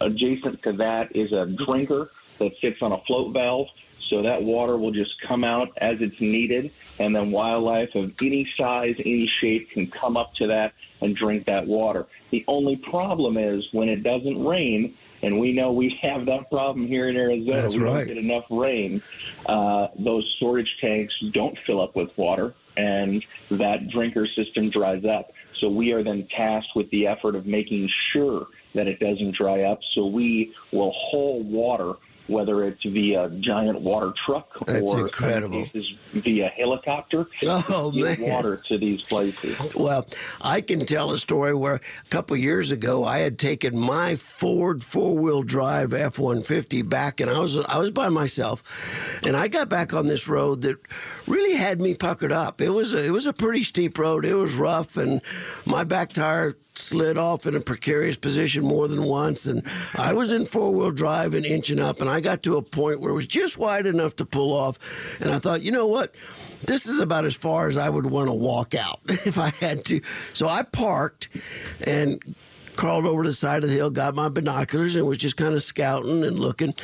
adjacent 0.00 0.62
to 0.62 0.72
that 0.72 1.14
is 1.14 1.32
a 1.32 1.46
drinker 1.46 2.10
that 2.38 2.56
sits 2.56 2.80
on 2.80 2.92
a 2.92 2.98
float 2.98 3.32
valve. 3.34 3.68
So 4.08 4.22
that 4.22 4.42
water 4.42 4.76
will 4.76 4.90
just 4.90 5.20
come 5.20 5.44
out 5.44 5.72
as 5.78 6.00
it's 6.00 6.20
needed, 6.20 6.70
and 6.98 7.14
then 7.14 7.30
wildlife 7.30 7.94
of 7.94 8.14
any 8.22 8.44
size, 8.44 8.96
any 8.98 9.26
shape 9.26 9.70
can 9.70 9.86
come 9.86 10.16
up 10.16 10.34
to 10.34 10.46
that 10.48 10.74
and 11.00 11.16
drink 11.16 11.46
that 11.46 11.66
water. 11.66 12.06
The 12.30 12.44
only 12.48 12.76
problem 12.76 13.36
is 13.38 13.66
when 13.72 13.88
it 13.88 14.02
doesn't 14.02 14.44
rain, 14.44 14.94
and 15.24 15.40
we 15.40 15.52
know 15.52 15.72
we 15.72 15.90
have 16.02 16.26
that 16.26 16.50
problem 16.50 16.86
here 16.86 17.08
in 17.08 17.16
Arizona. 17.16 17.62
That's 17.62 17.76
we 17.76 17.82
right. 17.82 18.06
don't 18.06 18.14
get 18.14 18.18
enough 18.18 18.46
rain. 18.50 19.02
Uh, 19.46 19.88
those 19.96 20.32
storage 20.36 20.76
tanks 20.80 21.14
don't 21.30 21.58
fill 21.58 21.80
up 21.80 21.96
with 21.96 22.16
water, 22.18 22.54
and 22.76 23.24
that 23.50 23.88
drinker 23.88 24.26
system 24.26 24.70
dries 24.70 25.04
up. 25.04 25.32
So 25.54 25.68
we 25.68 25.92
are 25.92 26.02
then 26.02 26.26
tasked 26.26 26.74
with 26.74 26.90
the 26.90 27.06
effort 27.06 27.36
of 27.36 27.46
making 27.46 27.88
sure 28.12 28.46
that 28.74 28.86
it 28.86 28.98
doesn't 29.00 29.32
dry 29.32 29.62
up. 29.62 29.80
So 29.94 30.06
we 30.06 30.52
will 30.72 30.90
haul 30.90 31.42
water, 31.42 31.94
whether 32.26 32.64
it's 32.64 32.82
via 32.82 33.28
giant 33.40 33.80
water 33.82 34.12
truck 34.24 34.48
That's 34.66 34.82
or 34.82 34.88
some 34.88 35.00
incredible. 35.00 35.66
via 36.12 36.48
helicopter. 36.48 37.26
Oh, 37.46 37.90
get 37.90 38.18
man. 38.18 38.30
water 38.30 38.56
to 38.68 38.78
these 38.78 39.02
places. 39.02 39.74
Well, 39.74 40.06
I 40.40 40.60
can 40.60 40.86
tell 40.86 41.10
a 41.12 41.18
story 41.18 41.54
where 41.54 41.74
a 41.76 42.08
couple 42.10 42.36
years 42.36 42.70
ago 42.72 43.04
I 43.04 43.18
had 43.18 43.38
taken 43.38 43.76
my 43.78 44.16
Ford 44.16 44.82
four-wheel 44.82 45.42
drive 45.42 45.92
F-150 45.92 46.88
back, 46.88 47.20
and 47.20 47.30
I 47.30 47.38
was 47.38 47.58
I 47.58 47.78
was 47.78 47.90
by 47.90 48.08
myself, 48.08 48.62
and 49.22 49.36
I 49.36 49.48
got 49.48 49.68
back 49.68 49.92
on 49.94 50.06
this 50.06 50.28
road 50.28 50.62
that 50.62 50.76
really 51.26 51.54
had 51.54 51.80
me 51.80 51.94
puckered 51.94 52.32
up. 52.32 52.60
It 52.60 52.70
was 52.70 52.92
a, 52.94 53.04
it 53.04 53.10
was 53.10 53.26
a 53.26 53.32
pretty 53.32 53.62
steep 53.62 53.98
road. 53.98 54.24
It 54.24 54.34
was 54.34 54.54
rough, 54.56 54.96
and 54.96 55.20
my 55.66 55.84
back 55.84 56.12
tire 56.12 56.54
slid 56.78 57.18
off 57.18 57.46
in 57.46 57.54
a 57.54 57.60
precarious 57.60 58.16
position 58.16 58.64
more 58.64 58.88
than 58.88 59.02
once, 59.02 59.46
and 59.46 59.62
I 59.94 60.12
was 60.12 60.32
in 60.32 60.46
four-wheel 60.46 60.92
drive 60.92 61.34
and 61.34 61.44
inching 61.44 61.80
up, 61.80 62.00
and 62.00 62.10
I 62.10 62.20
got 62.20 62.42
to 62.44 62.56
a 62.56 62.62
point 62.62 63.00
where 63.00 63.10
it 63.10 63.14
was 63.14 63.26
just 63.26 63.58
wide 63.58 63.86
enough 63.86 64.16
to 64.16 64.24
pull 64.24 64.52
off, 64.52 65.20
and 65.20 65.30
I 65.30 65.38
thought, 65.38 65.62
you 65.62 65.72
know 65.72 65.86
what? 65.86 66.14
This 66.62 66.86
is 66.86 67.00
about 67.00 67.24
as 67.24 67.34
far 67.34 67.68
as 67.68 67.76
I 67.76 67.88
would 67.88 68.06
want 68.06 68.28
to 68.28 68.34
walk 68.34 68.74
out 68.74 69.00
if 69.08 69.38
I 69.38 69.50
had 69.50 69.84
to. 69.86 70.00
So 70.32 70.48
I 70.48 70.62
parked 70.62 71.28
and 71.86 72.20
crawled 72.76 73.06
over 73.06 73.22
to 73.22 73.28
the 73.28 73.34
side 73.34 73.62
of 73.64 73.70
the 73.70 73.76
hill, 73.76 73.90
got 73.90 74.14
my 74.14 74.28
binoculars, 74.28 74.96
and 74.96 75.06
was 75.06 75.18
just 75.18 75.36
kind 75.36 75.54
of 75.54 75.62
scouting 75.62 76.24
and 76.24 76.38
looking. 76.38 76.74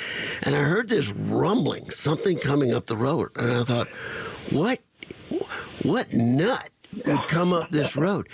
And 0.42 0.54
I 0.54 0.61
heard 0.61 0.88
this 0.88 1.11
rumbling, 1.11 1.90
something 1.90 2.38
coming 2.38 2.73
up 2.73 2.87
the 2.87 2.97
road. 2.97 3.30
And 3.37 3.52
I 3.52 3.64
thought, 3.64 3.88
what, 4.50 4.80
what 5.82 6.12
nut 6.12 6.70
would 7.06 7.28
come 7.28 7.52
up 7.52 7.70
this 7.70 7.97
road? 7.97 8.28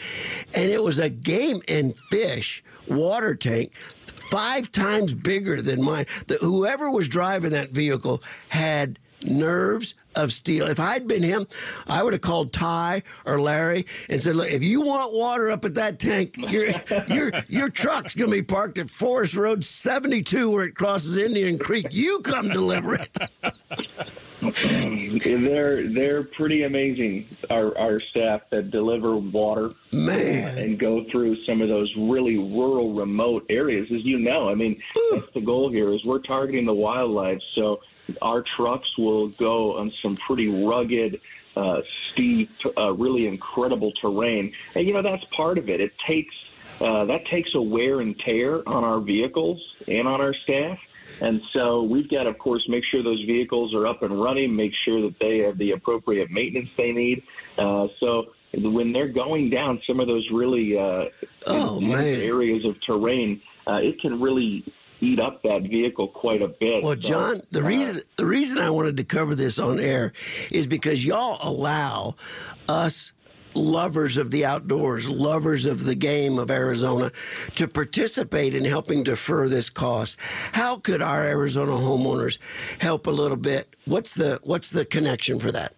And 0.54 0.70
it 0.70 0.82
was 0.82 0.98
a 0.98 1.10
game 1.10 1.60
and 1.68 1.96
fish 1.96 2.62
water 2.88 3.34
tank 3.34 3.74
five 3.74 4.72
times 4.72 5.14
bigger 5.14 5.62
than 5.62 5.82
mine. 5.82 6.06
The, 6.26 6.36
whoever 6.40 6.90
was 6.90 7.08
driving 7.08 7.50
that 7.50 7.70
vehicle 7.70 8.22
had 8.48 8.98
nerves 9.24 9.94
of 10.14 10.32
steel. 10.32 10.66
If 10.66 10.80
I'd 10.80 11.06
been 11.06 11.22
him, 11.22 11.46
I 11.88 12.02
would 12.02 12.12
have 12.12 12.22
called 12.22 12.52
Ty 12.52 13.02
or 13.24 13.40
Larry 13.40 13.86
and 14.08 14.20
said, 14.20 14.36
"Look, 14.36 14.50
if 14.50 14.62
you 14.62 14.80
want 14.82 15.12
water 15.12 15.50
up 15.50 15.64
at 15.64 15.74
that 15.74 15.98
tank, 15.98 16.36
your 16.50 16.68
your 17.08 17.32
your 17.48 17.68
truck's 17.68 18.14
going 18.14 18.30
to 18.30 18.36
be 18.36 18.42
parked 18.42 18.78
at 18.78 18.88
Forest 18.88 19.34
Road 19.34 19.64
72 19.64 20.50
where 20.50 20.64
it 20.64 20.74
crosses 20.74 21.16
Indian 21.18 21.58
Creek. 21.58 21.86
You 21.90 22.20
come 22.20 22.48
deliver 22.48 22.94
it." 22.94 23.10
they're 24.40 25.88
they're 25.88 26.22
pretty 26.22 26.62
amazing. 26.62 27.26
Our 27.50 27.76
our 27.78 28.00
staff 28.00 28.50
that 28.50 28.70
deliver 28.70 29.16
water 29.16 29.70
Man. 29.92 30.58
and 30.58 30.78
go 30.78 31.04
through 31.04 31.36
some 31.36 31.62
of 31.62 31.68
those 31.68 31.94
really 31.96 32.36
rural, 32.36 32.92
remote 32.92 33.46
areas. 33.48 33.90
As 33.90 34.04
you 34.04 34.18
know, 34.18 34.48
I 34.48 34.54
mean, 34.54 34.80
that's 35.12 35.30
the 35.32 35.40
goal 35.40 35.70
here 35.70 35.92
is 35.92 36.04
we're 36.04 36.18
targeting 36.18 36.66
the 36.66 36.74
wildlife. 36.74 37.42
So 37.54 37.80
our 38.20 38.42
trucks 38.42 38.96
will 38.98 39.28
go 39.28 39.78
on 39.78 39.90
some 39.90 40.16
pretty 40.16 40.48
rugged. 40.64 41.20
Uh, 41.56 41.80
steep, 42.10 42.50
uh, 42.76 42.92
really 42.92 43.26
incredible 43.26 43.90
terrain, 43.92 44.52
and 44.74 44.86
you 44.86 44.92
know 44.92 45.00
that's 45.00 45.24
part 45.24 45.56
of 45.56 45.70
it. 45.70 45.80
It 45.80 45.98
takes 45.98 46.36
uh, 46.80 47.06
that 47.06 47.24
takes 47.24 47.54
a 47.54 47.62
wear 47.62 48.00
and 48.00 48.18
tear 48.18 48.56
on 48.68 48.84
our 48.84 49.00
vehicles 49.00 49.82
and 49.88 50.06
on 50.06 50.20
our 50.20 50.34
staff. 50.34 50.85
And 51.20 51.42
so 51.42 51.82
we've 51.82 52.08
got 52.08 52.24
to, 52.24 52.30
of 52.30 52.38
course, 52.38 52.68
make 52.68 52.84
sure 52.84 53.02
those 53.02 53.22
vehicles 53.22 53.74
are 53.74 53.86
up 53.86 54.02
and 54.02 54.20
running, 54.20 54.54
make 54.54 54.74
sure 54.84 55.00
that 55.02 55.18
they 55.18 55.38
have 55.38 55.56
the 55.58 55.72
appropriate 55.72 56.30
maintenance 56.30 56.74
they 56.74 56.92
need. 56.92 57.22
Uh, 57.58 57.88
so 57.98 58.32
when 58.54 58.92
they're 58.92 59.08
going 59.08 59.50
down 59.50 59.80
some 59.86 60.00
of 60.00 60.06
those 60.06 60.28
really 60.30 60.78
uh, 60.78 61.06
Oh, 61.46 61.80
areas 61.82 62.64
of 62.64 62.82
terrain, 62.84 63.40
uh, 63.66 63.80
it 63.82 64.00
can 64.00 64.20
really 64.20 64.64
eat 65.00 65.20
up 65.20 65.42
that 65.42 65.62
vehicle 65.62 66.08
quite 66.08 66.42
a 66.42 66.48
bit. 66.48 66.82
Well, 66.82 66.94
So, 66.94 67.08
John, 67.08 67.40
the 67.50 67.60
uh, 67.60 67.68
reason 67.68 68.02
the 68.16 68.26
reason 68.26 68.58
I 68.58 68.70
wanted 68.70 68.96
to 68.96 69.04
cover 69.04 69.34
this 69.34 69.58
on 69.58 69.78
air 69.78 70.12
is 70.50 70.66
because 70.66 71.04
y'all 71.04 71.38
allow 71.40 72.16
us 72.68 73.12
lovers 73.56 74.16
of 74.16 74.30
the 74.30 74.44
outdoors, 74.44 75.08
lovers 75.08 75.66
of 75.66 75.84
the 75.84 75.94
game 75.94 76.38
of 76.38 76.50
Arizona, 76.50 77.10
to 77.56 77.66
participate 77.66 78.54
in 78.54 78.64
helping 78.64 79.02
defer 79.02 79.48
this 79.48 79.70
cost. 79.70 80.16
How 80.52 80.76
could 80.76 81.02
our 81.02 81.24
Arizona 81.24 81.72
homeowners 81.72 82.38
help 82.80 83.06
a 83.06 83.10
little 83.10 83.36
bit? 83.36 83.74
What's 83.86 84.14
the 84.14 84.38
what's 84.42 84.70
the 84.70 84.84
connection 84.84 85.38
for 85.38 85.50
that? 85.52 85.74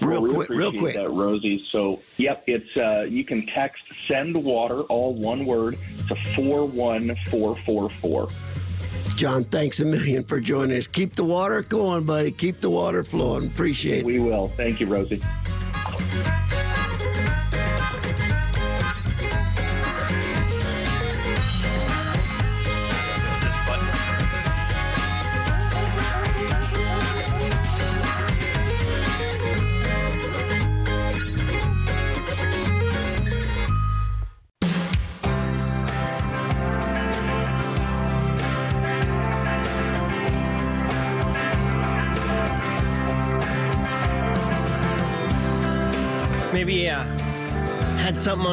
Real 0.00 0.22
Well, 0.22 0.30
we 0.30 0.34
quick, 0.34 0.48
real 0.50 0.72
quick. 0.72 0.94
that, 0.94 1.10
Rosie. 1.10 1.62
So, 1.64 2.00
yep, 2.16 2.44
it's 2.46 2.76
uh, 2.76 3.06
you 3.08 3.24
can 3.24 3.46
text 3.46 3.82
"send 4.06 4.36
water" 4.42 4.82
all 4.82 5.14
one 5.14 5.44
word 5.44 5.76
to 6.08 6.14
four 6.36 6.64
one 6.66 7.14
four 7.26 7.54
four 7.56 7.90
four. 7.90 8.28
John, 9.16 9.44
thanks 9.44 9.80
a 9.80 9.84
million 9.84 10.24
for 10.24 10.40
joining 10.40 10.78
us. 10.78 10.86
Keep 10.86 11.14
the 11.14 11.24
water 11.24 11.62
going, 11.62 12.04
buddy. 12.06 12.30
Keep 12.30 12.60
the 12.60 12.70
water 12.70 13.02
flowing. 13.02 13.46
Appreciate 13.48 13.98
it. 13.98 14.04
We 14.06 14.18
will. 14.20 14.48
Thank 14.48 14.80
you, 14.80 14.86
Rosie. 14.86 15.20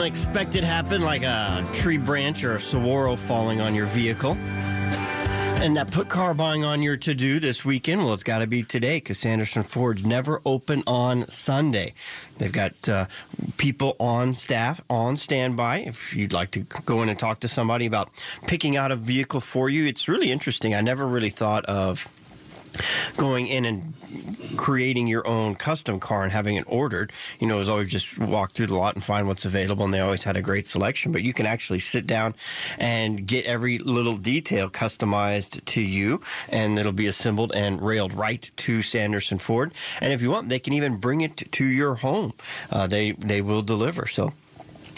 Unexpected 0.07 0.63
happen, 0.63 1.01
like 1.01 1.23
a 1.23 1.67
tree 1.73 1.97
branch 1.97 2.41
or 2.41 2.55
a 2.55 2.59
saguaro 2.61 3.17
falling 3.17 3.59
on 3.59 3.75
your 3.75 3.87
vehicle. 3.87 4.37
And 5.59 5.75
that 5.75 5.91
put 5.91 6.07
car 6.07 6.33
buying 6.33 6.63
on 6.63 6.81
your 6.81 6.95
to 6.95 7.13
do 7.13 7.41
this 7.41 7.65
weekend. 7.65 8.05
Well, 8.05 8.13
it's 8.13 8.23
got 8.23 8.37
to 8.37 8.47
be 8.47 8.63
today 8.63 8.97
because 8.97 9.19
Sanderson 9.19 9.63
Ford's 9.63 10.05
never 10.05 10.41
open 10.45 10.81
on 10.87 11.27
Sunday. 11.27 11.93
They've 12.37 12.53
got 12.53 12.87
uh, 12.87 13.07
people 13.57 13.97
on 13.99 14.33
staff 14.33 14.79
on 14.89 15.17
standby. 15.17 15.79
If 15.79 16.15
you'd 16.15 16.31
like 16.31 16.51
to 16.51 16.61
go 16.85 17.01
in 17.01 17.09
and 17.09 17.19
talk 17.19 17.41
to 17.41 17.49
somebody 17.49 17.85
about 17.85 18.09
picking 18.47 18.77
out 18.77 18.93
a 18.93 18.95
vehicle 18.95 19.41
for 19.41 19.69
you, 19.69 19.87
it's 19.87 20.07
really 20.07 20.31
interesting. 20.31 20.73
I 20.73 20.79
never 20.79 21.05
really 21.05 21.31
thought 21.31 21.65
of 21.65 22.07
going 23.15 23.47
in 23.47 23.65
and 23.65 23.93
creating 24.57 25.07
your 25.07 25.25
own 25.27 25.55
custom 25.55 25.99
car 25.99 26.23
and 26.23 26.31
having 26.31 26.55
it 26.55 26.63
ordered. 26.67 27.11
You 27.39 27.47
know, 27.47 27.57
was 27.57 27.69
always 27.69 27.91
just 27.91 28.17
walk 28.19 28.51
through 28.51 28.67
the 28.67 28.77
lot 28.77 28.95
and 28.95 29.03
find 29.03 29.27
what's 29.27 29.45
available, 29.45 29.85
and 29.85 29.93
they 29.93 29.99
always 29.99 30.23
had 30.23 30.37
a 30.37 30.41
great 30.41 30.67
selection. 30.67 31.11
But 31.11 31.23
you 31.23 31.33
can 31.33 31.45
actually 31.45 31.79
sit 31.79 32.07
down 32.07 32.35
and 32.77 33.25
get 33.25 33.45
every 33.45 33.77
little 33.77 34.17
detail 34.17 34.69
customized 34.69 35.63
to 35.65 35.81
you, 35.81 36.21
and 36.49 36.77
it'll 36.77 36.91
be 36.91 37.07
assembled 37.07 37.51
and 37.53 37.81
railed 37.81 38.13
right 38.13 38.49
to 38.57 38.81
Sanderson 38.81 39.37
Ford. 39.37 39.73
And 40.01 40.13
if 40.13 40.21
you 40.21 40.31
want, 40.31 40.49
they 40.49 40.59
can 40.59 40.73
even 40.73 40.97
bring 40.97 41.21
it 41.21 41.51
to 41.51 41.65
your 41.65 41.95
home. 41.95 42.33
Uh, 42.71 42.87
they 42.87 43.11
they 43.11 43.41
will 43.41 43.61
deliver. 43.61 44.07
So. 44.07 44.33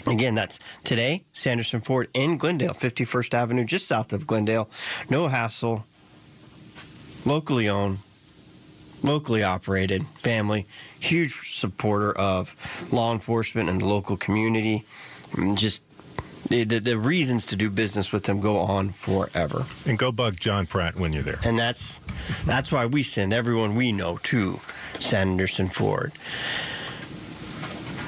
Again, 0.06 0.34
that's 0.34 0.58
today, 0.82 1.24
Sanderson 1.34 1.82
Ford 1.82 2.08
in 2.14 2.38
Glendale, 2.38 2.72
51st 2.72 3.34
Avenue, 3.34 3.64
just 3.66 3.86
south 3.86 4.14
of 4.14 4.26
Glendale. 4.26 4.66
No 5.10 5.28
hassle, 5.28 5.84
locally 7.24 7.68
owned, 7.68 7.98
locally 9.02 9.42
operated 9.42 10.06
family, 10.06 10.66
huge 10.98 11.34
supporter 11.54 12.12
of 12.12 12.54
law 12.92 13.12
enforcement 13.12 13.68
and 13.68 13.80
the 13.80 13.86
local 13.86 14.16
community. 14.16 14.84
And 15.36 15.56
just 15.56 15.82
The, 16.48 16.64
the, 16.64 16.80
the 16.80 16.98
reasons 16.98 17.46
to 17.46 17.56
do 17.56 17.70
business 17.70 18.12
with 18.12 18.24
them 18.24 18.40
go 18.40 18.58
on 18.58 18.88
forever. 18.90 19.64
And 19.86 19.98
go 19.98 20.10
bug 20.10 20.34
John 20.40 20.66
Pratt 20.66 20.96
when 20.96 21.12
you're 21.12 21.22
there. 21.22 21.38
And 21.44 21.56
that's 21.56 22.00
that's 22.44 22.72
why 22.72 22.86
we 22.86 23.02
send 23.02 23.32
everyone 23.32 23.76
we 23.76 23.92
know 23.92 24.18
to 24.32 24.58
Sanderson 24.98 25.68
Ford. 25.68 26.12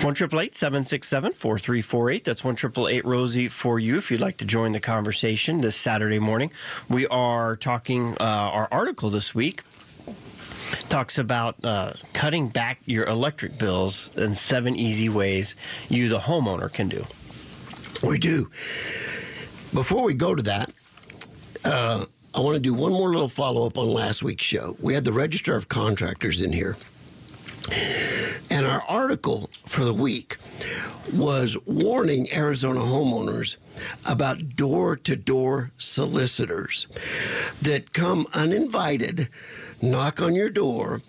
One 0.02 0.14
triple 0.14 0.40
eight 0.40 0.56
seven 0.56 0.82
six 0.82 1.06
seven 1.06 1.32
four 1.32 1.58
three 1.58 1.80
four 1.80 2.10
eight. 2.10 2.24
That's 2.24 2.42
one 2.42 2.56
triple 2.56 2.88
eight 2.88 3.04
Rosie 3.04 3.48
for 3.48 3.78
you. 3.78 3.98
If 3.98 4.10
you'd 4.10 4.20
like 4.20 4.38
to 4.38 4.44
join 4.44 4.72
the 4.72 4.80
conversation 4.80 5.60
this 5.60 5.76
Saturday 5.76 6.18
morning, 6.18 6.52
we 6.88 7.06
are 7.06 7.54
talking. 7.54 8.16
Uh, 8.18 8.24
our 8.24 8.68
article 8.72 9.10
this 9.10 9.32
week 9.32 9.62
talks 10.88 11.18
about 11.18 11.64
uh, 11.64 11.92
cutting 12.14 12.48
back 12.48 12.80
your 12.84 13.06
electric 13.06 13.58
bills 13.58 14.10
and 14.16 14.36
seven 14.36 14.74
easy 14.74 15.08
ways 15.08 15.54
you, 15.88 16.08
the 16.08 16.18
homeowner, 16.18 16.72
can 16.72 16.88
do. 16.88 17.04
We 18.04 18.18
do. 18.18 18.50
Before 19.72 20.02
we 20.02 20.14
go 20.14 20.34
to 20.34 20.42
that, 20.42 20.72
uh, 21.64 22.06
I 22.34 22.40
want 22.40 22.56
to 22.56 22.60
do 22.60 22.74
one 22.74 22.90
more 22.90 23.10
little 23.10 23.28
follow 23.28 23.66
up 23.66 23.78
on 23.78 23.86
last 23.86 24.24
week's 24.24 24.44
show. 24.44 24.76
We 24.80 24.94
had 24.94 25.04
the 25.04 25.12
Registrar 25.12 25.56
of 25.56 25.68
Contractors 25.68 26.40
in 26.40 26.52
here. 26.52 26.76
And 28.50 28.66
our 28.66 28.82
article 28.88 29.50
for 29.66 29.84
the 29.84 29.94
week 29.94 30.36
was 31.12 31.56
warning 31.66 32.32
Arizona 32.32 32.80
homeowners 32.80 33.56
about 34.08 34.56
door 34.56 34.96
to 34.96 35.16
door 35.16 35.70
solicitors 35.78 36.86
that 37.60 37.92
come 37.92 38.26
uninvited, 38.34 39.28
knock 39.80 40.20
on 40.20 40.34
your 40.34 40.50
door, 40.50 41.00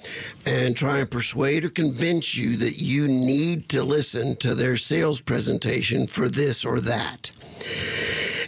and 0.46 0.76
try 0.76 1.00
and 1.00 1.12
persuade 1.12 1.66
or 1.66 1.70
convince 1.70 2.36
you 2.36 2.58
that 2.58 2.82
you 2.82 3.08
need 3.08 3.70
to 3.70 3.84
listen 3.84 4.36
to 4.38 4.56
their 4.56 4.78
sales 4.78 5.22
presentation 5.22 6.08
for 6.08 6.30
this 6.30 6.66
or 6.66 6.80
that. 6.80 7.32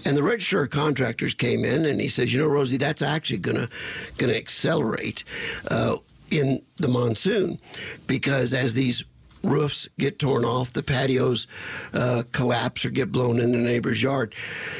And 0.06 0.16
the 0.16 0.24
registrar 0.24 0.64
of 0.64 0.70
contractors 0.70 1.34
came 1.34 1.66
in 1.66 1.84
and 1.86 2.00
he 2.00 2.08
says, 2.08 2.32
"You 2.32 2.40
know, 2.42 2.48
Rosie, 2.48 2.78
that's 2.78 3.02
actually 3.02 3.40
gonna 3.40 3.70
gonna 4.18 4.34
accelerate 4.34 5.24
uh, 5.68 5.96
in 6.32 6.62
the 6.78 6.88
monsoon 6.88 7.60
because 8.08 8.54
as 8.54 8.74
these 8.74 9.04
roofs 9.46 9.88
get 9.98 10.20
torn 10.20 10.44
off, 10.44 10.74
the 10.74 10.84
patios 10.84 11.48
uh, 11.94 12.24
collapse 12.34 12.86
or 12.86 12.90
get 12.90 13.12
blown 13.12 13.40
in 13.40 13.52
the 13.52 13.58
neighbor's 13.58 14.02
yard. 14.02 14.34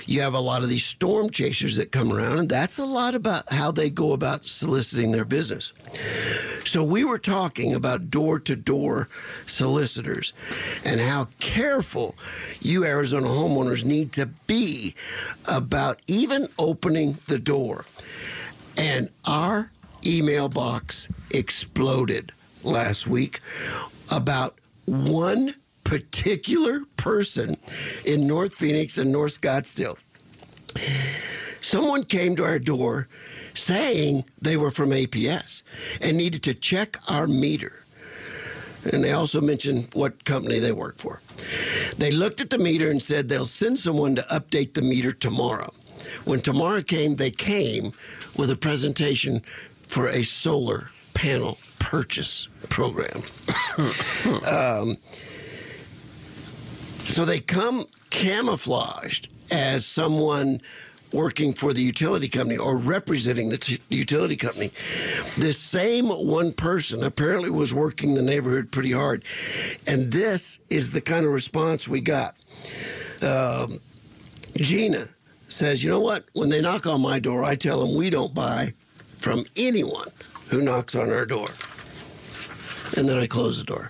You 0.06 0.22
have 0.22 0.34
a 0.34 0.40
lot 0.40 0.64
of 0.64 0.70
these 0.70 0.86
storm 0.86 1.30
chasers 1.30 1.78
that 1.78 1.92
come 1.92 2.12
around, 2.12 2.40
and 2.40 2.50
that's 2.50 2.78
a 2.78 2.86
lot 2.86 3.16
about 3.16 3.52
how 3.52 3.72
they 3.72 3.90
go 3.90 4.12
about 4.14 4.46
soliciting 4.46 5.12
their 5.12 5.26
business. 5.26 5.72
So 6.66 6.84
we 6.84 7.04
were 7.04 7.20
talking 7.20 7.74
about 7.74 8.10
door 8.10 8.40
to 8.40 8.56
door 8.56 9.08
solicitors 9.46 10.34
and 10.84 11.00
how 11.00 11.28
careful 11.40 12.16
you 12.60 12.84
Arizona 12.84 13.28
homeowners 13.28 13.86
need 13.86 14.12
to 14.14 14.26
be 14.26 14.96
about 15.48 16.00
even 16.08 16.48
opening 16.58 17.18
the 17.28 17.40
door. 17.40 17.86
And 18.78 19.10
our 19.26 19.72
email 20.06 20.50
box 20.50 21.08
exploded 21.32 22.32
last 22.64 23.08
week 23.08 23.40
about 24.12 24.58
one 24.86 25.56
particular 25.84 26.82
person 26.98 27.58
in 28.06 28.28
North 28.28 28.54
Phoenix 28.54 28.98
and 28.98 29.12
North 29.12 29.40
Scottsdale. 29.40 29.98
Someone 31.60 32.04
came 32.04 32.36
to 32.36 32.44
our 32.44 32.60
door 32.60 33.08
saying 33.54 34.26
they 34.42 34.58
were 34.58 34.72
from 34.72 34.90
APS 34.90 35.62
and 36.02 36.18
needed 36.18 36.44
to 36.44 36.54
check 36.54 36.98
our 37.08 37.28
meter. 37.28 37.82
And 38.92 39.04
they 39.04 39.12
also 39.12 39.42
mentioned 39.42 39.90
what 39.94 40.26
company 40.26 40.60
they 40.60 40.72
work 40.72 40.98
for. 40.98 41.22
They 41.98 42.12
looked 42.12 42.42
at 42.42 42.50
the 42.52 42.60
meter 42.60 42.92
and 42.92 43.02
said 43.02 43.30
they'll 43.30 43.46
send 43.46 43.80
someone 43.80 44.16
to 44.16 44.22
update 44.24 44.74
the 44.74 44.82
meter 44.82 45.12
tomorrow. 45.12 45.72
When 46.24 46.42
tomorrow 46.42 46.82
came, 46.82 47.16
they 47.16 47.32
came 47.32 47.94
with 48.38 48.52
a 48.52 48.56
presentation 48.56 49.42
for 49.96 50.10
a 50.10 50.24
solar 50.24 50.90
panel 51.14 51.58
purchase 51.80 52.50
program. 52.68 53.24
um, 54.46 54.98
so 57.06 57.24
they 57.24 57.40
come 57.40 57.86
camouflaged 58.10 59.34
as 59.52 59.86
someone 59.86 60.60
working 61.14 61.54
for 61.54 61.72
the 61.72 61.82
utility 61.82 62.28
company 62.28 62.58
or 62.58 62.76
representing 62.76 63.48
the 63.48 63.58
t- 63.58 63.80
utility 63.88 64.36
company. 64.36 64.70
This 65.38 65.58
same 65.58 66.10
one 66.10 66.52
person 66.52 67.02
apparently 67.02 67.50
was 67.50 67.74
working 67.74 68.16
the 68.16 68.22
neighborhood 68.22 68.74
pretty 68.74 68.92
hard. 68.92 69.24
And 69.88 70.12
this 70.12 70.60
is 70.70 70.92
the 70.92 71.00
kind 71.00 71.26
of 71.26 71.32
response 71.32 71.88
we 71.88 72.02
got. 72.02 72.36
Um, 73.22 73.80
Gina 74.58 75.08
says, 75.48 75.86
You 75.86 75.92
know 75.92 76.02
what? 76.02 76.26
When 76.34 76.50
they 76.50 76.60
knock 76.60 76.86
on 76.86 77.00
my 77.00 77.20
door, 77.20 77.46
I 77.46 77.56
tell 77.56 77.80
them 77.80 77.96
we 77.96 78.10
don't 78.10 78.34
buy 78.34 78.74
from 79.26 79.44
anyone 79.56 80.12
who 80.50 80.62
knocks 80.62 80.94
on 80.94 81.12
our 81.12 81.26
door. 81.26 81.48
And 82.96 83.10
then 83.10 83.18
I 83.18 83.26
close 83.26 83.58
the 83.58 83.64
door. 83.64 83.90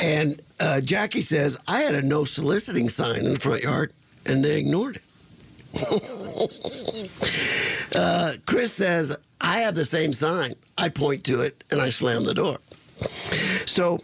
And 0.00 0.40
uh, 0.60 0.80
Jackie 0.80 1.22
says, 1.22 1.56
I 1.66 1.80
had 1.80 1.96
a 1.96 2.02
no 2.02 2.22
soliciting 2.22 2.88
sign 2.88 3.26
in 3.26 3.34
the 3.34 3.40
front 3.40 3.64
yard, 3.64 3.92
and 4.24 4.44
they 4.44 4.60
ignored 4.60 5.00
it. 5.74 5.74
uh, 7.96 8.34
Chris 8.46 8.72
says, 8.72 9.12
I 9.40 9.62
have 9.62 9.74
the 9.74 9.84
same 9.84 10.12
sign. 10.12 10.54
I 10.78 10.88
point 10.88 11.24
to 11.24 11.40
it 11.40 11.64
and 11.72 11.80
I 11.80 11.90
slam 11.90 12.22
the 12.22 12.34
door. 12.34 12.58
So, 13.66 13.98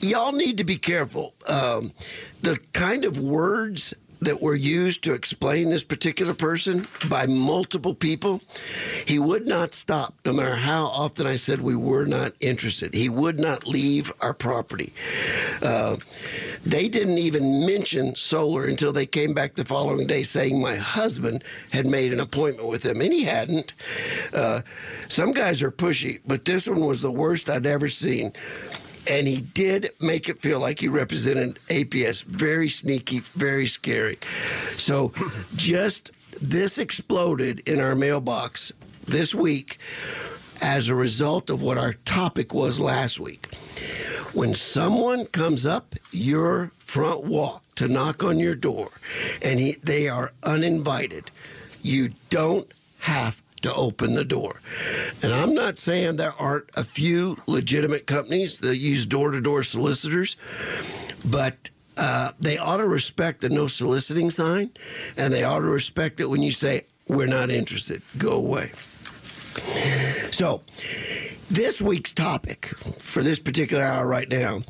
y'all 0.00 0.30
need 0.30 0.58
to 0.58 0.64
be 0.64 0.76
careful. 0.76 1.34
Um, 1.48 1.90
the 2.42 2.60
kind 2.74 3.04
of 3.04 3.18
words 3.18 3.92
that 4.22 4.40
were 4.40 4.54
used 4.54 5.02
to 5.02 5.12
explain 5.12 5.70
this 5.70 5.82
particular 5.82 6.32
person 6.32 6.84
by 7.08 7.26
multiple 7.26 7.94
people, 7.94 8.40
he 9.04 9.18
would 9.18 9.46
not 9.48 9.74
stop, 9.74 10.14
no 10.24 10.32
matter 10.32 10.54
how 10.54 10.84
often 10.84 11.26
I 11.26 11.34
said 11.34 11.60
we 11.60 11.74
were 11.74 12.06
not 12.06 12.32
interested. 12.40 12.94
He 12.94 13.08
would 13.08 13.40
not 13.40 13.66
leave 13.66 14.12
our 14.20 14.32
property. 14.32 14.92
Uh, 15.60 15.96
they 16.64 16.88
didn't 16.88 17.18
even 17.18 17.66
mention 17.66 18.14
solar 18.14 18.64
until 18.64 18.92
they 18.92 19.06
came 19.06 19.34
back 19.34 19.56
the 19.56 19.64
following 19.64 20.06
day 20.06 20.22
saying 20.22 20.60
my 20.60 20.76
husband 20.76 21.42
had 21.72 21.86
made 21.86 22.12
an 22.12 22.20
appointment 22.20 22.68
with 22.68 22.86
him, 22.86 23.00
and 23.00 23.12
he 23.12 23.24
hadn't. 23.24 23.74
Uh, 24.32 24.62
some 25.08 25.32
guys 25.32 25.62
are 25.62 25.72
pushy, 25.72 26.20
but 26.24 26.44
this 26.44 26.68
one 26.68 26.86
was 26.86 27.02
the 27.02 27.10
worst 27.10 27.50
I'd 27.50 27.66
ever 27.66 27.88
seen 27.88 28.32
and 29.08 29.26
he 29.26 29.40
did 29.40 29.90
make 30.00 30.28
it 30.28 30.38
feel 30.38 30.60
like 30.60 30.80
he 30.80 30.88
represented 30.88 31.56
APS. 31.68 32.22
Very 32.24 32.68
sneaky, 32.68 33.20
very 33.20 33.66
scary. 33.66 34.18
So 34.76 35.12
just 35.56 36.10
this 36.40 36.78
exploded 36.78 37.60
in 37.68 37.80
our 37.80 37.94
mailbox 37.94 38.72
this 39.06 39.34
week 39.34 39.78
as 40.62 40.88
a 40.88 40.94
result 40.94 41.50
of 41.50 41.60
what 41.60 41.78
our 41.78 41.92
topic 41.92 42.54
was 42.54 42.78
last 42.78 43.18
week. 43.18 43.52
When 44.32 44.54
someone 44.54 45.26
comes 45.26 45.66
up 45.66 45.94
your 46.10 46.68
front 46.78 47.24
walk 47.24 47.62
to 47.74 47.88
knock 47.88 48.22
on 48.22 48.38
your 48.38 48.54
door 48.54 48.88
and 49.42 49.58
he, 49.58 49.72
they 49.82 50.08
are 50.08 50.32
uninvited, 50.42 51.30
you 51.82 52.10
don't 52.30 52.72
have 53.00 53.42
to 53.62 53.74
open 53.74 54.14
the 54.14 54.24
door. 54.24 54.60
And 55.22 55.32
I'm 55.32 55.54
not 55.54 55.78
saying 55.78 56.16
there 56.16 56.34
aren't 56.38 56.70
a 56.74 56.84
few 56.84 57.38
legitimate 57.46 58.06
companies 58.06 58.58
that 58.60 58.76
use 58.76 59.06
door 59.06 59.30
to 59.30 59.40
door 59.40 59.62
solicitors, 59.62 60.36
but 61.24 61.70
uh, 61.96 62.32
they 62.40 62.58
ought 62.58 62.78
to 62.78 62.86
respect 62.86 63.40
the 63.40 63.48
no 63.48 63.66
soliciting 63.66 64.30
sign, 64.30 64.70
and 65.16 65.32
they 65.32 65.44
ought 65.44 65.60
to 65.60 65.66
respect 65.66 66.20
it 66.20 66.26
when 66.26 66.42
you 66.42 66.52
say, 66.52 66.86
We're 67.08 67.26
not 67.26 67.50
interested, 67.50 68.02
go 68.18 68.32
away. 68.32 68.72
So, 70.32 70.62
this 71.50 71.82
week's 71.82 72.12
topic 72.12 72.66
for 72.98 73.22
this 73.22 73.38
particular 73.38 73.84
hour 73.84 74.06
right 74.06 74.28
now 74.28 74.60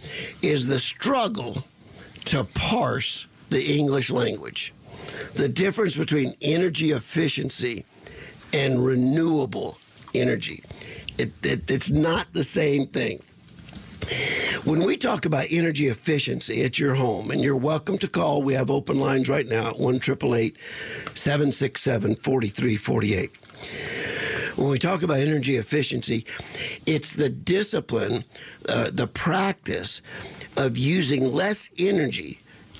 is 0.42 0.66
the 0.66 0.81
struggle 0.81 1.64
to 2.24 2.44
parse 2.44 3.26
the 3.50 3.76
English 3.76 4.11
language. 4.11 4.74
The 5.35 5.48
difference 5.48 5.96
between 5.96 6.35
energy 6.40 6.90
efficiency 6.90 7.85
and 8.52 8.84
renewable 8.84 9.78
energy. 10.14 10.62
It, 11.18 11.32
it, 11.44 11.70
it's 11.70 11.90
not 11.90 12.32
the 12.32 12.44
same 12.44 12.86
thing. 12.86 13.20
When 14.64 14.84
we 14.84 14.96
talk 14.96 15.26
about 15.26 15.46
energy 15.50 15.88
efficiency 15.88 16.64
at 16.64 16.78
your 16.78 16.94
home, 16.94 17.30
and 17.30 17.40
you're 17.40 17.56
welcome 17.56 17.98
to 17.98 18.08
call, 18.08 18.42
we 18.42 18.54
have 18.54 18.70
open 18.70 18.98
lines 18.98 19.28
right 19.28 19.46
now 19.46 19.70
at 19.70 19.78
1 19.78 20.00
767 20.00 22.16
4348. 22.16 23.30
When 24.56 24.70
we 24.70 24.78
talk 24.78 25.02
about 25.02 25.18
energy 25.18 25.56
efficiency, 25.56 26.26
it's 26.86 27.14
the 27.14 27.28
discipline, 27.28 28.24
uh, 28.68 28.90
the 28.92 29.06
practice 29.06 30.02
of 30.56 30.76
using 30.76 31.32
less 31.32 31.70
energy 31.78 32.38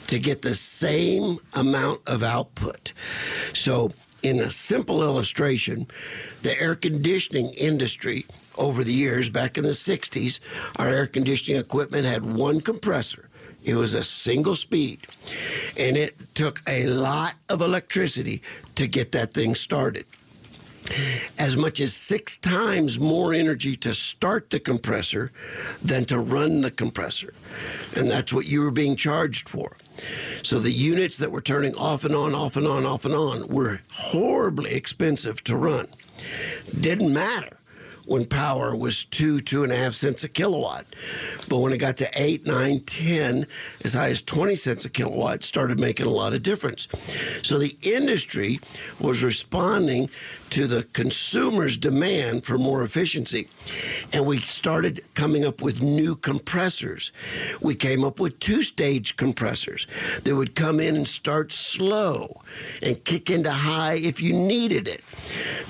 to 0.08 0.18
get 0.18 0.42
the 0.42 0.54
same 0.54 1.38
amount 1.54 2.02
of 2.06 2.22
output. 2.22 2.92
So, 3.54 3.92
in 4.22 4.38
a 4.40 4.50
simple 4.50 5.02
illustration, 5.02 5.87
the 6.42 6.61
air 6.61 6.74
conditioning 6.74 7.50
industry 7.54 8.24
over 8.56 8.85
the 8.85 8.92
years, 8.92 9.28
back 9.28 9.56
in 9.56 9.64
the 9.64 9.70
60s, 9.70 10.38
our 10.76 10.88
air 10.88 11.06
conditioning 11.06 11.61
equipment 11.61 12.04
had 12.04 12.24
one 12.24 12.61
compressor. 12.61 13.28
It 13.64 13.76
was 13.76 13.94
a 13.94 14.02
single 14.02 14.56
speed, 14.56 15.06
and 15.78 15.96
it 15.96 16.16
took 16.35 16.61
a 16.68 16.87
lot 16.87 17.35
of 17.48 17.61
electricity 17.61 18.42
to 18.74 18.87
get 18.87 19.12
that 19.12 19.32
thing 19.32 19.54
started. 19.54 20.04
As 21.38 21.56
much 21.56 21.80
as 21.80 21.94
six 21.94 22.37
times 22.37 22.98
more 22.98 23.32
energy 23.32 23.76
to 23.76 23.94
start 23.94 24.50
the 24.50 24.58
compressor 24.58 25.30
than 25.82 26.04
to 26.06 26.18
run 26.18 26.61
the 26.61 26.72
compressor. 26.72 27.35
And 27.96 28.11
that's 28.11 28.32
what 28.32 28.46
you 28.46 28.62
were 28.62 28.72
being 28.72 28.96
charged 28.96 29.48
for. 29.48 29.76
So 30.42 30.58
the 30.58 30.72
units 30.72 31.18
that 31.18 31.30
were 31.30 31.40
turning 31.40 31.74
off 31.76 32.04
and 32.04 32.14
on, 32.14 32.34
off 32.34 32.56
and 32.56 32.66
on, 32.66 32.84
off 32.84 33.04
and 33.04 33.14
on 33.14 33.48
were 33.48 33.80
horribly 33.92 34.72
expensive 34.72 35.42
to 35.44 35.56
run. 35.56 35.86
Didn't 36.80 37.12
matter 37.12 37.58
when 38.06 38.26
power 38.26 38.74
was 38.74 39.04
two, 39.04 39.40
two 39.40 39.64
and 39.64 39.72
a 39.72 39.76
half 39.76 39.94
cents 39.94 40.24
a 40.24 40.28
kilowatt. 40.28 40.84
But 41.48 41.58
when 41.58 41.72
it 41.72 41.78
got 41.78 41.96
to 41.98 42.10
eight, 42.14 42.46
nine, 42.46 42.80
ten, 42.80 43.46
as 43.84 43.94
high 43.94 44.10
as 44.10 44.22
20 44.22 44.54
cents 44.56 44.84
a 44.84 44.90
kilowatt, 44.90 45.42
started 45.42 45.78
making 45.78 46.06
a 46.06 46.10
lot 46.10 46.32
of 46.32 46.42
difference. 46.42 46.88
So 47.42 47.58
the 47.58 47.76
industry 47.82 48.60
was 49.00 49.22
responding 49.22 50.10
to 50.52 50.66
the 50.66 50.82
consumer's 50.92 51.78
demand 51.78 52.44
for 52.44 52.58
more 52.58 52.82
efficiency. 52.82 53.48
And 54.12 54.26
we 54.26 54.38
started 54.38 55.00
coming 55.14 55.46
up 55.46 55.62
with 55.62 55.80
new 55.80 56.14
compressors. 56.14 57.10
We 57.62 57.74
came 57.74 58.04
up 58.04 58.20
with 58.20 58.38
two 58.38 58.62
stage 58.62 59.16
compressors 59.16 59.86
that 60.24 60.36
would 60.36 60.54
come 60.54 60.78
in 60.78 60.94
and 60.94 61.08
start 61.08 61.52
slow 61.52 62.42
and 62.82 63.02
kick 63.02 63.30
into 63.30 63.50
high 63.50 63.94
if 63.94 64.20
you 64.20 64.34
needed 64.34 64.88
it. 64.88 65.02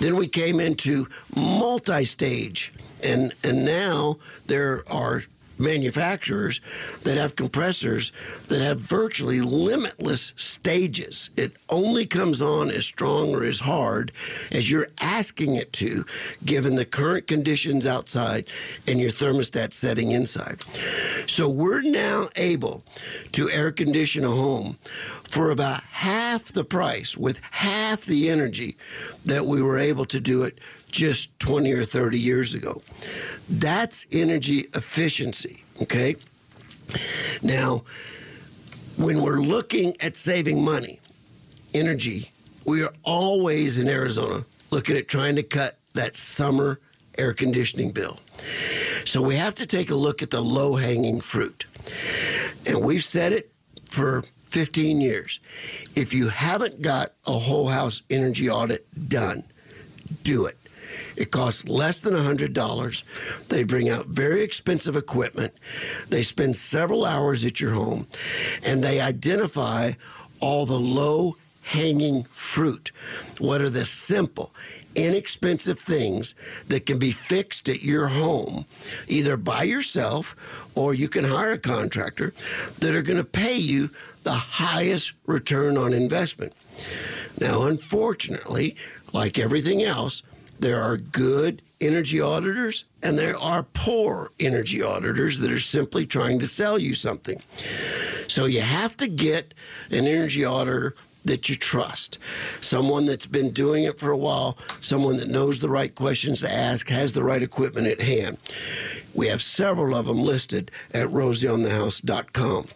Then 0.00 0.16
we 0.16 0.26
came 0.26 0.58
into 0.58 1.06
multi 1.36 2.04
stage. 2.04 2.72
And, 3.04 3.32
and 3.44 3.64
now 3.64 4.16
there 4.46 4.82
are 4.90 5.22
manufacturers 5.62 6.60
that 7.04 7.16
have 7.16 7.36
compressors 7.36 8.12
that 8.48 8.60
have 8.60 8.80
virtually 8.80 9.40
limitless 9.40 10.32
stages. 10.36 11.30
It 11.36 11.56
only 11.68 12.06
comes 12.06 12.42
on 12.42 12.70
as 12.70 12.84
strong 12.84 13.34
or 13.34 13.44
as 13.44 13.60
hard 13.60 14.12
as 14.50 14.70
you're 14.70 14.88
asking 15.00 15.54
it 15.54 15.72
to, 15.74 16.04
given 16.44 16.74
the 16.74 16.84
current 16.84 17.26
conditions 17.26 17.86
outside 17.86 18.46
and 18.86 19.00
your 19.00 19.10
thermostat 19.10 19.72
setting 19.72 20.10
inside. 20.10 20.62
So 21.26 21.48
we're 21.48 21.82
now 21.82 22.26
able 22.36 22.84
to 23.32 23.50
air 23.50 23.72
condition 23.72 24.24
a 24.24 24.30
home 24.30 24.74
for 25.22 25.50
about 25.50 25.82
half 25.84 26.52
the 26.52 26.64
price 26.64 27.16
with 27.16 27.40
half 27.50 28.02
the 28.02 28.28
energy 28.28 28.76
that 29.24 29.46
we 29.46 29.62
were 29.62 29.78
able 29.78 30.04
to 30.06 30.20
do 30.20 30.42
it 30.42 30.58
just 30.92 31.36
20 31.40 31.72
or 31.72 31.84
30 31.84 32.18
years 32.18 32.54
ago. 32.54 32.82
That's 33.48 34.06
energy 34.12 34.66
efficiency, 34.74 35.64
okay? 35.82 36.16
Now, 37.42 37.82
when 38.96 39.20
we're 39.22 39.40
looking 39.40 39.94
at 40.00 40.16
saving 40.16 40.64
money, 40.64 41.00
energy, 41.74 42.30
we 42.64 42.82
are 42.84 42.92
always 43.02 43.78
in 43.78 43.88
Arizona 43.88 44.44
looking 44.70 44.96
at 44.96 45.08
trying 45.08 45.36
to 45.36 45.42
cut 45.42 45.78
that 45.94 46.14
summer 46.14 46.78
air 47.18 47.34
conditioning 47.34 47.90
bill. 47.90 48.20
So 49.04 49.20
we 49.20 49.36
have 49.36 49.54
to 49.56 49.66
take 49.66 49.90
a 49.90 49.94
look 49.94 50.22
at 50.22 50.30
the 50.30 50.40
low 50.40 50.76
hanging 50.76 51.20
fruit. 51.20 51.66
And 52.66 52.82
we've 52.82 53.04
said 53.04 53.32
it 53.32 53.50
for 53.86 54.22
15 54.50 55.00
years. 55.00 55.40
If 55.96 56.12
you 56.12 56.28
haven't 56.28 56.82
got 56.82 57.12
a 57.26 57.32
whole 57.32 57.68
house 57.68 58.02
energy 58.10 58.48
audit 58.48 58.86
done, 59.08 59.44
do 60.22 60.46
it. 60.46 60.56
It 61.16 61.30
costs 61.30 61.66
less 61.66 62.00
than 62.00 62.14
$100. 62.14 63.48
They 63.48 63.64
bring 63.64 63.88
out 63.88 64.06
very 64.06 64.42
expensive 64.42 64.96
equipment. 64.96 65.52
They 66.08 66.22
spend 66.22 66.56
several 66.56 67.04
hours 67.04 67.44
at 67.44 67.60
your 67.60 67.72
home 67.72 68.06
and 68.64 68.82
they 68.82 69.00
identify 69.00 69.92
all 70.40 70.66
the 70.66 70.78
low 70.78 71.36
hanging 71.64 72.24
fruit. 72.24 72.90
What 73.38 73.60
are 73.60 73.70
the 73.70 73.84
simple, 73.84 74.52
inexpensive 74.94 75.78
things 75.78 76.34
that 76.68 76.86
can 76.86 76.98
be 76.98 77.12
fixed 77.12 77.68
at 77.68 77.82
your 77.82 78.08
home, 78.08 78.64
either 79.08 79.36
by 79.36 79.62
yourself 79.62 80.34
or 80.74 80.94
you 80.94 81.08
can 81.08 81.24
hire 81.24 81.52
a 81.52 81.58
contractor 81.58 82.32
that 82.80 82.94
are 82.94 83.02
going 83.02 83.18
to 83.18 83.24
pay 83.24 83.56
you 83.56 83.90
the 84.24 84.32
highest 84.32 85.12
return 85.26 85.76
on 85.76 85.92
investment? 85.92 86.52
Now, 87.40 87.62
unfortunately, 87.62 88.76
like 89.12 89.38
everything 89.38 89.82
else, 89.82 90.22
there 90.62 90.80
are 90.80 90.96
good 90.96 91.60
energy 91.80 92.20
auditors 92.20 92.84
and 93.02 93.18
there 93.18 93.36
are 93.36 93.64
poor 93.64 94.30
energy 94.38 94.80
auditors 94.80 95.40
that 95.40 95.50
are 95.50 95.58
simply 95.58 96.06
trying 96.06 96.38
to 96.38 96.46
sell 96.46 96.78
you 96.78 96.94
something. 96.94 97.42
So 98.28 98.44
you 98.46 98.60
have 98.60 98.96
to 98.98 99.08
get 99.08 99.54
an 99.90 100.06
energy 100.06 100.44
auditor 100.44 100.94
that 101.24 101.48
you 101.48 101.56
trust, 101.56 102.18
someone 102.60 103.06
that's 103.06 103.26
been 103.26 103.50
doing 103.50 103.84
it 103.84 103.98
for 103.98 104.10
a 104.10 104.16
while, 104.16 104.56
someone 104.80 105.16
that 105.16 105.28
knows 105.28 105.60
the 105.60 105.68
right 105.68 105.94
questions 105.94 106.40
to 106.40 106.52
ask, 106.52 106.88
has 106.88 107.12
the 107.12 107.22
right 107.22 107.42
equipment 107.42 107.86
at 107.86 108.00
hand. 108.00 108.38
We 109.14 109.28
have 109.28 109.42
several 109.42 109.96
of 109.96 110.06
them 110.06 110.18
listed 110.18 110.70
at 110.94 111.08
rosieonthehouse.com. 111.08 112.66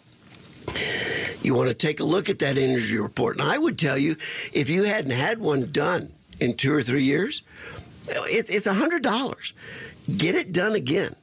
You 1.42 1.54
want 1.54 1.68
to 1.68 1.74
take 1.74 2.00
a 2.00 2.04
look 2.04 2.28
at 2.28 2.40
that 2.40 2.58
energy 2.58 2.98
report. 2.98 3.38
And 3.38 3.48
I 3.48 3.58
would 3.58 3.78
tell 3.78 3.96
you, 3.96 4.16
if 4.52 4.68
you 4.68 4.82
hadn't 4.84 5.12
had 5.12 5.38
one 5.38 5.70
done 5.70 6.12
in 6.40 6.56
two 6.56 6.72
or 6.72 6.82
three 6.82 7.04
years, 7.04 7.42
it, 8.08 8.50
it's 8.50 8.66
$100. 8.66 9.52
Get 10.16 10.34
it 10.34 10.52
done 10.52 10.74
again 10.74 11.14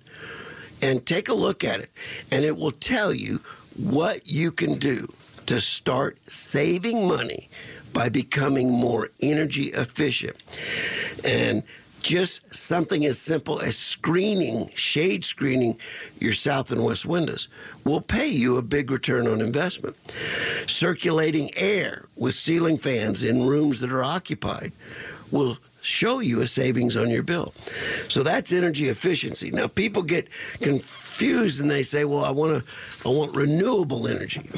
and 0.82 1.06
take 1.06 1.30
a 1.30 1.34
look 1.34 1.64
at 1.64 1.80
it, 1.80 1.90
and 2.32 2.44
it 2.44 2.58
will 2.58 2.72
tell 2.72 3.14
you 3.14 3.40
what 3.78 4.28
you 4.28 4.52
can 4.52 4.78
do 4.78 5.08
to 5.46 5.62
start 5.62 6.20
saving 6.30 7.08
money 7.08 7.48
by 7.94 8.10
becoming 8.10 8.72
more 8.72 9.10
energy 9.22 9.66
efficient. 9.66 10.36
And 11.24 11.64
just 12.02 12.54
something 12.54 13.06
as 13.06 13.18
simple 13.18 13.62
as 13.62 13.78
screening, 13.78 14.70
shade 14.76 15.24
screening 15.24 15.80
your 16.20 16.34
south 16.34 16.72
and 16.72 16.84
west 16.84 17.06
windows 17.06 17.48
will 17.86 18.02
pay 18.02 18.28
you 18.28 18.58
a 18.58 18.62
big 18.62 18.92
return 18.92 19.26
on 19.26 19.40
investment. 19.40 19.96
Circulating 20.68 21.50
air 21.56 22.06
with 22.18 22.36
ceiling 22.36 22.78
fans 22.78 23.24
in 23.24 23.48
rooms 23.48 23.80
that 23.80 23.92
are 23.92 24.04
occupied 24.04 24.74
will 25.32 25.58
show 25.84 26.20
you 26.20 26.42
a 26.42 26.48
savings 26.48 26.96
on 26.98 27.10
your 27.10 27.24
bill. 27.24 27.54
So 28.08 28.24
that's 28.24 28.52
energy 28.52 28.90
efficiency. 28.90 29.52
Now 29.52 29.68
people 29.68 30.04
get 30.04 30.30
confused 30.62 31.62
and 31.62 31.70
they 31.70 31.84
say, 31.84 32.06
"Well, 32.06 32.26
I 32.26 32.32
want 32.32 32.66
to 32.66 32.76
I 33.06 33.12
want 33.12 33.36
renewable 33.36 34.08
energy." 34.08 34.50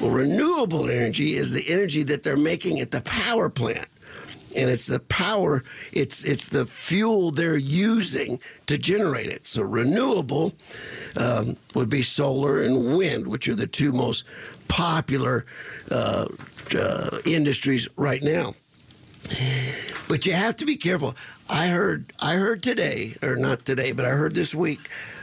Well, 0.00 0.10
renewable 0.10 0.90
energy 0.90 1.36
is 1.36 1.52
the 1.52 1.68
energy 1.68 2.02
that 2.04 2.24
they're 2.24 2.36
making 2.36 2.80
at 2.80 2.90
the 2.90 3.02
power 3.02 3.48
plant. 3.48 3.86
And 4.54 4.68
it's 4.68 4.86
the 4.86 4.98
power, 4.98 5.62
it's 5.92 6.24
it's 6.24 6.48
the 6.48 6.66
fuel 6.66 7.30
they're 7.30 7.56
using 7.56 8.38
to 8.66 8.76
generate 8.76 9.28
it. 9.30 9.46
So 9.46 9.62
renewable 9.62 10.52
um, 11.16 11.56
would 11.74 11.88
be 11.88 12.02
solar 12.02 12.60
and 12.60 12.96
wind, 12.98 13.26
which 13.28 13.48
are 13.48 13.54
the 13.54 13.66
two 13.66 13.92
most 13.92 14.24
popular 14.68 15.46
uh, 15.90 16.26
uh, 16.76 17.18
industries 17.24 17.88
right 17.96 18.22
now. 18.22 18.54
But 20.08 20.26
you 20.26 20.32
have 20.32 20.56
to 20.56 20.66
be 20.66 20.76
careful. 20.76 21.14
I 21.48 21.68
heard 21.68 22.12
I 22.20 22.34
heard 22.34 22.62
today, 22.62 23.16
or 23.22 23.36
not 23.36 23.64
today, 23.64 23.92
but 23.92 24.04
I 24.04 24.10
heard 24.10 24.34
this 24.34 24.54
week, 24.54 24.80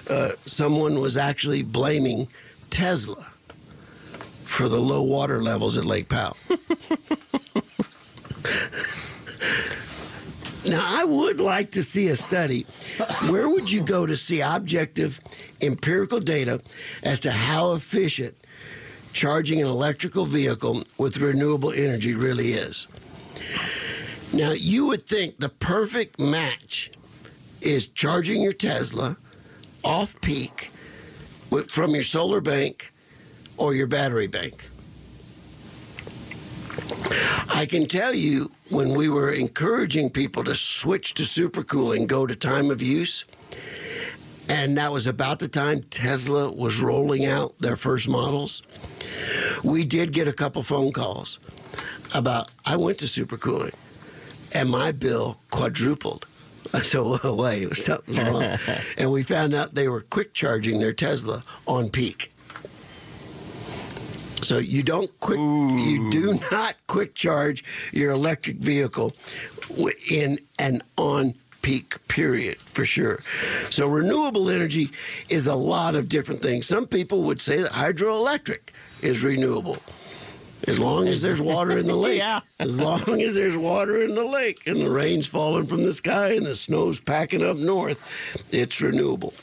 uh, 0.09 0.31
someone 0.45 0.99
was 0.99 1.15
actually 1.15 1.61
blaming 1.63 2.27
Tesla 2.69 3.31
for 4.45 4.67
the 4.67 4.79
low 4.79 5.03
water 5.03 5.43
levels 5.43 5.77
at 5.77 5.85
Lake 5.85 6.09
Powell. 6.09 6.35
now, 10.67 10.83
I 10.83 11.03
would 11.03 11.39
like 11.39 11.71
to 11.71 11.83
see 11.83 12.07
a 12.07 12.15
study. 12.15 12.63
Where 13.29 13.47
would 13.47 13.69
you 13.71 13.83
go 13.83 14.05
to 14.05 14.17
see 14.17 14.41
objective 14.41 15.21
empirical 15.61 16.19
data 16.19 16.61
as 17.03 17.19
to 17.21 17.31
how 17.31 17.73
efficient 17.73 18.35
charging 19.13 19.61
an 19.61 19.67
electrical 19.67 20.25
vehicle 20.25 20.83
with 20.97 21.17
renewable 21.17 21.71
energy 21.71 22.15
really 22.15 22.53
is? 22.53 22.87
Now, 24.33 24.51
you 24.51 24.87
would 24.87 25.07
think 25.07 25.39
the 25.39 25.49
perfect 25.49 26.19
match 26.19 26.91
is 27.61 27.87
charging 27.87 28.41
your 28.41 28.53
Tesla 28.53 29.17
off 29.83 30.19
peak 30.21 30.71
with, 31.49 31.71
from 31.71 31.93
your 31.93 32.03
solar 32.03 32.41
bank 32.41 32.93
or 33.57 33.73
your 33.73 33.87
battery 33.87 34.27
bank. 34.27 34.69
I 37.49 37.65
can 37.65 37.87
tell 37.87 38.13
you 38.13 38.51
when 38.69 38.89
we 38.89 39.09
were 39.09 39.31
encouraging 39.31 40.11
people 40.11 40.43
to 40.43 40.55
switch 40.55 41.15
to 41.15 41.23
supercooling, 41.23 42.07
go 42.07 42.27
to 42.27 42.35
time 42.35 42.69
of 42.69 42.81
use, 42.81 43.25
and 44.47 44.77
that 44.77 44.91
was 44.91 45.07
about 45.07 45.39
the 45.39 45.47
time 45.47 45.81
Tesla 45.81 46.51
was 46.51 46.79
rolling 46.79 47.25
out 47.25 47.57
their 47.59 47.75
first 47.75 48.07
models. 48.07 48.61
We 49.63 49.85
did 49.85 50.13
get 50.13 50.27
a 50.27 50.33
couple 50.33 50.63
phone 50.63 50.91
calls 50.91 51.39
about 52.13 52.51
I 52.65 52.75
went 52.75 52.97
to 52.99 53.05
supercooling 53.05 53.73
and 54.53 54.69
my 54.69 54.91
bill 54.91 55.39
quadrupled. 55.51 56.25
I 56.73 56.81
said, 56.81 57.01
well, 57.01 57.35
wait, 57.35 57.75
something's 57.75 58.19
wrong. 58.19 58.57
and 58.97 59.11
we 59.11 59.23
found 59.23 59.55
out 59.55 59.73
they 59.73 59.87
were 59.87 60.01
quick 60.01 60.33
charging 60.33 60.79
their 60.79 60.93
Tesla 60.93 61.43
on 61.65 61.89
peak. 61.89 62.31
So 64.43 64.57
you 64.57 64.83
don't 64.83 65.11
quick, 65.19 65.39
you 65.39 66.09
do 66.11 66.39
not 66.51 66.75
quick 66.87 67.13
charge 67.13 67.63
your 67.91 68.11
electric 68.11 68.57
vehicle 68.57 69.13
in 70.09 70.39
an 70.57 70.81
on 70.97 71.33
peak 71.61 72.07
period 72.07 72.57
for 72.57 72.85
sure. 72.85 73.19
So 73.69 73.85
renewable 73.87 74.49
energy 74.49 74.91
is 75.27 75.47
a 75.47 75.55
lot 75.55 75.95
of 75.95 76.07
different 76.07 76.41
things. 76.41 76.65
Some 76.67 76.87
people 76.87 77.23
would 77.23 77.41
say 77.41 77.61
that 77.61 77.71
hydroelectric 77.73 78.71
is 79.01 79.23
renewable. 79.23 79.77
As 80.69 80.79
long 80.79 81.07
as 81.07 81.21
there's 81.21 81.41
water 81.41 81.77
in 81.77 81.87
the 81.87 81.95
lake. 82.07 82.19
Yeah. 82.19 82.41
As 82.59 82.79
long 82.79 83.21
as 83.21 83.35
there's 83.35 83.57
water 83.57 84.01
in 84.01 84.15
the 84.15 84.23
lake 84.23 84.67
and 84.67 84.77
the 84.77 84.89
rain's 84.89 85.27
falling 85.27 85.65
from 85.65 85.83
the 85.83 85.93
sky 85.93 86.33
and 86.33 86.45
the 86.45 86.55
snow's 86.55 86.99
packing 86.99 87.43
up 87.43 87.57
north, 87.57 88.47
it's 88.53 88.81
renewable. 88.81 89.33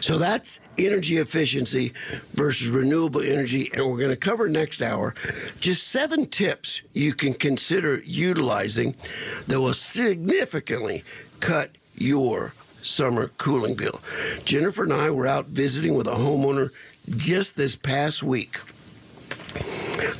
So 0.00 0.18
that's 0.18 0.58
energy 0.78 1.18
efficiency 1.18 1.92
versus 2.32 2.68
renewable 2.68 3.20
energy. 3.20 3.70
And 3.74 3.86
we're 3.86 3.98
going 3.98 4.10
to 4.10 4.16
cover 4.16 4.48
next 4.48 4.82
hour 4.82 5.14
just 5.60 5.86
seven 5.88 6.26
tips 6.26 6.82
you 6.92 7.12
can 7.14 7.34
consider 7.34 7.98
utilizing 8.04 8.94
that 9.46 9.60
will 9.60 9.74
significantly 9.74 11.04
cut 11.40 11.70
your 11.94 12.54
summer 12.82 13.28
cooling 13.38 13.76
bill. 13.76 14.00
Jennifer 14.44 14.84
and 14.84 14.92
I 14.92 15.10
were 15.10 15.26
out 15.26 15.46
visiting 15.46 15.94
with 15.94 16.06
a 16.08 16.12
homeowner 16.14 16.70
just 17.16 17.56
this 17.56 17.76
past 17.76 18.22
week. 18.22 18.58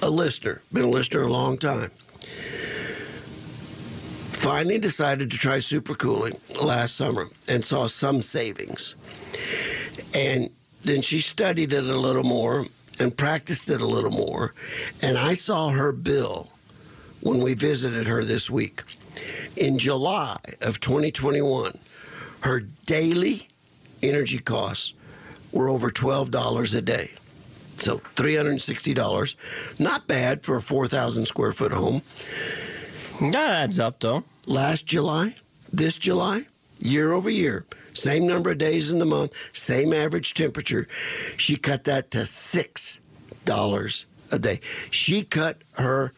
A 0.03 0.11
listener, 0.11 0.63
been 0.73 0.85
a 0.85 0.89
listener 0.89 1.23
a 1.23 1.33
long 1.33 1.59
time. 1.59 1.91
Finally 4.41 4.79
decided 4.79 5.31
to 5.31 5.37
try 5.37 5.59
supercooling 5.59 6.39
last 6.63 6.97
summer 6.97 7.29
and 7.47 7.63
saw 7.65 7.87
some 7.87 8.23
savings. 8.23 8.95
And 10.15 10.51
then 10.85 11.03
she 11.03 11.21
studied 11.21 11.73
it 11.73 11.85
a 11.85 11.97
little 11.97 12.25
more 12.25 12.65
and 12.99 13.17
practiced 13.17 13.71
it 13.71 13.81
a 13.81 13.87
little 13.87 14.11
more. 14.11 14.55
And 15.03 15.19
I 15.19 15.35
saw 15.35 15.69
her 15.69 15.93
bill 15.93 16.49
when 17.21 17.43
we 17.43 17.55
visited 17.55 18.07
her 18.07 18.25
this 18.25 18.49
week. 18.49 18.83
In 19.57 19.79
July 19.79 20.39
of 20.63 20.81
2021, 20.81 21.73
her 22.41 22.61
daily 22.87 23.49
energy 24.03 24.39
costs 24.39 24.95
were 25.53 25.69
over 25.69 25.91
$12 25.91 26.75
a 26.75 26.81
day. 26.81 27.11
So 27.81 27.99
$360. 28.17 29.81
Not 29.81 30.07
bad 30.07 30.45
for 30.45 30.57
a 30.57 30.63
4,000 30.63 31.25
square 31.27 31.53
foot 31.53 31.73
home. 31.73 32.03
That 33.33 33.51
adds 33.51 33.79
up, 33.79 34.01
though. 34.01 34.25
Last 34.47 34.87
July, 34.87 35.35
this 35.73 35.97
July, 35.97 36.43
year 36.79 37.13
over 37.13 37.31
year, 37.31 37.65
same 37.93 38.27
number 38.27 38.51
of 38.51 38.59
days 38.59 38.91
in 38.91 38.99
the 38.99 39.07
month, 39.07 39.35
same 39.57 39.93
average 39.93 40.35
temperature, 40.35 40.89
she 41.37 41.57
cut 41.57 41.85
that 41.85 42.11
to 42.13 42.19
$6 42.19 44.05
a 44.33 44.39
day. 44.39 44.61
She 44.91 45.23
cut 45.23 45.63
her 45.75 46.13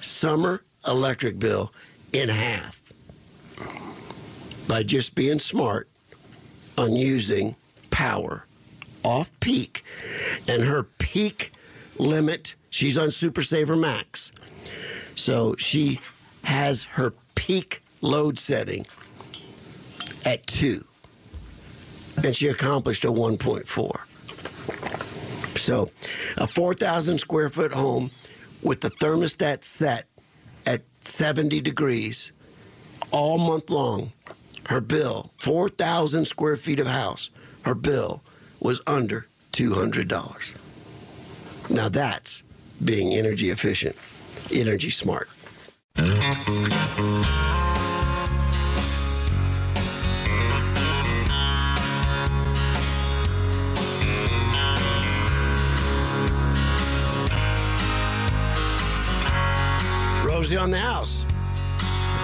summer 0.00 0.62
electric 0.86 1.38
bill 1.38 1.72
in 2.12 2.28
half 2.28 2.80
by 4.68 4.82
just 4.82 5.14
being 5.14 5.38
smart 5.38 5.88
on 6.76 6.92
using 6.92 7.56
power 7.90 8.46
off 9.02 9.30
peak. 9.40 9.84
And 10.46 10.64
her 10.64 10.82
peak 10.82 11.52
limit, 11.98 12.54
she's 12.70 12.96
on 12.98 13.10
Super 13.10 13.42
Saver 13.42 13.76
Max. 13.76 14.32
So 15.14 15.56
she 15.56 16.00
has 16.44 16.84
her 16.84 17.12
peak 17.34 17.82
load 18.00 18.38
setting 18.38 18.86
at 20.24 20.46
2. 20.46 20.84
And 22.24 22.34
she 22.34 22.48
accomplished 22.48 23.04
a 23.04 23.12
1.4. 23.12 24.04
So, 25.58 25.90
a 26.36 26.46
4,000 26.46 27.18
square 27.18 27.48
foot 27.48 27.72
home 27.72 28.10
with 28.62 28.80
the 28.80 28.90
thermostat 28.90 29.64
set 29.64 30.06
at 30.66 30.82
70 31.00 31.60
degrees 31.60 32.32
all 33.10 33.38
month 33.38 33.70
long. 33.70 34.12
Her 34.66 34.80
bill, 34.80 35.30
4,000 35.36 36.26
square 36.26 36.56
feet 36.56 36.78
of 36.78 36.86
house, 36.86 37.30
her 37.62 37.74
bill 37.74 38.22
was 38.60 38.80
under 38.86 39.26
$200. 39.52 41.70
Now 41.70 41.88
that's 41.88 42.42
being 42.84 43.14
energy 43.14 43.50
efficient, 43.50 43.96
energy 44.52 44.90
smart. 44.90 45.28
Rosie 60.24 60.56
on 60.56 60.70
the 60.70 60.78
house. 60.78 61.27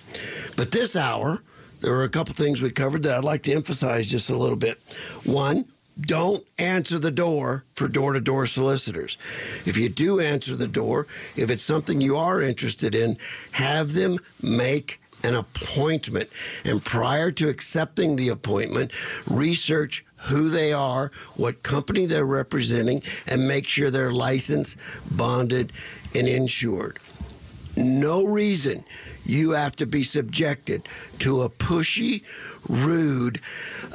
But 0.56 0.70
this 0.70 0.96
hour, 0.96 1.42
there 1.84 1.92
were 1.92 2.04
a 2.04 2.08
couple 2.08 2.32
things 2.32 2.62
we 2.62 2.70
covered 2.70 3.02
that 3.02 3.14
I'd 3.14 3.24
like 3.24 3.42
to 3.42 3.52
emphasize 3.52 4.06
just 4.06 4.30
a 4.30 4.36
little 4.36 4.56
bit. 4.56 4.78
One, 5.26 5.66
don't 6.00 6.42
answer 6.58 6.98
the 6.98 7.10
door 7.10 7.64
for 7.74 7.88
door 7.88 8.14
to 8.14 8.20
door 8.20 8.46
solicitors. 8.46 9.18
If 9.66 9.76
you 9.76 9.90
do 9.90 10.18
answer 10.18 10.56
the 10.56 10.66
door, 10.66 11.06
if 11.36 11.50
it's 11.50 11.62
something 11.62 12.00
you 12.00 12.16
are 12.16 12.40
interested 12.40 12.94
in, 12.94 13.18
have 13.52 13.92
them 13.92 14.18
make 14.42 14.98
an 15.22 15.34
appointment. 15.34 16.30
And 16.64 16.82
prior 16.82 17.30
to 17.32 17.50
accepting 17.50 18.16
the 18.16 18.30
appointment, 18.30 18.90
research 19.28 20.06
who 20.28 20.48
they 20.48 20.72
are, 20.72 21.10
what 21.36 21.62
company 21.62 22.06
they're 22.06 22.24
representing, 22.24 23.02
and 23.26 23.46
make 23.46 23.68
sure 23.68 23.90
they're 23.90 24.10
licensed, 24.10 24.78
bonded, 25.10 25.70
and 26.14 26.26
insured. 26.26 26.98
No 27.76 28.24
reason 28.24 28.84
you 29.24 29.50
have 29.50 29.76
to 29.76 29.86
be 29.86 30.04
subjected 30.04 30.88
to 31.20 31.42
a 31.42 31.48
pushy, 31.48 32.22
rude 32.68 33.40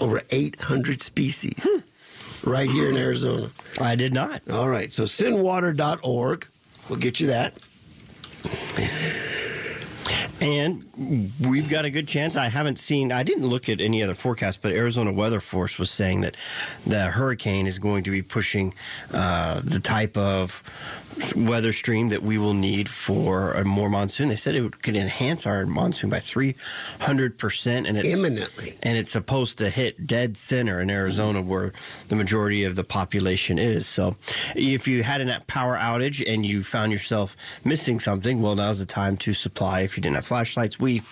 Over 0.00 0.22
800 0.30 1.02
species 1.02 1.52
hmm. 1.62 2.50
right 2.50 2.70
here 2.70 2.88
in 2.88 2.96
Arizona. 2.96 3.50
I 3.78 3.94
did 3.94 4.14
not. 4.14 4.40
All 4.50 4.68
right, 4.68 4.90
so 4.90 5.02
sendwater.org 5.02 6.48
will 6.88 6.96
get 6.96 7.20
you 7.20 7.26
that. 7.26 7.54
And 10.40 10.84
we've 11.46 11.68
got 11.68 11.84
a 11.84 11.90
good 11.90 12.08
chance. 12.08 12.34
I 12.34 12.48
haven't 12.48 12.78
seen, 12.78 13.12
I 13.12 13.22
didn't 13.22 13.46
look 13.46 13.68
at 13.68 13.80
any 13.80 14.02
other 14.02 14.14
forecast, 14.14 14.62
but 14.62 14.72
Arizona 14.72 15.12
Weather 15.12 15.40
Force 15.40 15.78
was 15.78 15.90
saying 15.90 16.22
that 16.22 16.36
the 16.86 17.10
hurricane 17.10 17.66
is 17.66 17.78
going 17.78 18.04
to 18.04 18.10
be 18.10 18.22
pushing 18.22 18.72
uh, 19.12 19.60
the 19.62 19.80
type 19.80 20.16
of 20.16 20.62
weather 21.34 21.72
stream 21.72 22.08
that 22.10 22.22
we 22.22 22.38
will 22.38 22.54
need 22.54 22.88
for 22.88 23.52
a 23.54 23.64
more 23.64 23.88
monsoon. 23.88 24.28
They 24.28 24.36
said 24.36 24.54
it 24.54 24.82
could 24.82 24.96
enhance 24.96 25.46
our 25.46 25.66
monsoon 25.66 26.10
by 26.10 26.18
300%. 26.18 27.88
And 27.88 27.96
it's, 27.96 28.08
Imminently. 28.08 28.78
and 28.82 28.96
it's 28.96 29.10
supposed 29.10 29.58
to 29.58 29.70
hit 29.70 30.06
dead 30.06 30.36
center 30.36 30.80
in 30.80 30.90
Arizona 30.90 31.42
where 31.42 31.72
the 32.08 32.16
majority 32.16 32.64
of 32.64 32.76
the 32.76 32.84
population 32.84 33.58
is. 33.58 33.86
So 33.86 34.16
if 34.54 34.86
you 34.88 35.02
had 35.02 35.20
a 35.20 35.40
power 35.46 35.76
outage 35.76 36.22
and 36.26 36.44
you 36.44 36.62
found 36.62 36.92
yourself 36.92 37.36
missing 37.64 38.00
something, 38.00 38.40
well, 38.40 38.54
now's 38.54 38.78
the 38.78 38.86
time 38.86 39.16
to 39.18 39.32
supply. 39.32 39.80
If 39.80 39.96
you 39.96 40.02
didn't 40.02 40.16
have 40.16 40.26
flashlights, 40.26 40.78
we 40.78 41.02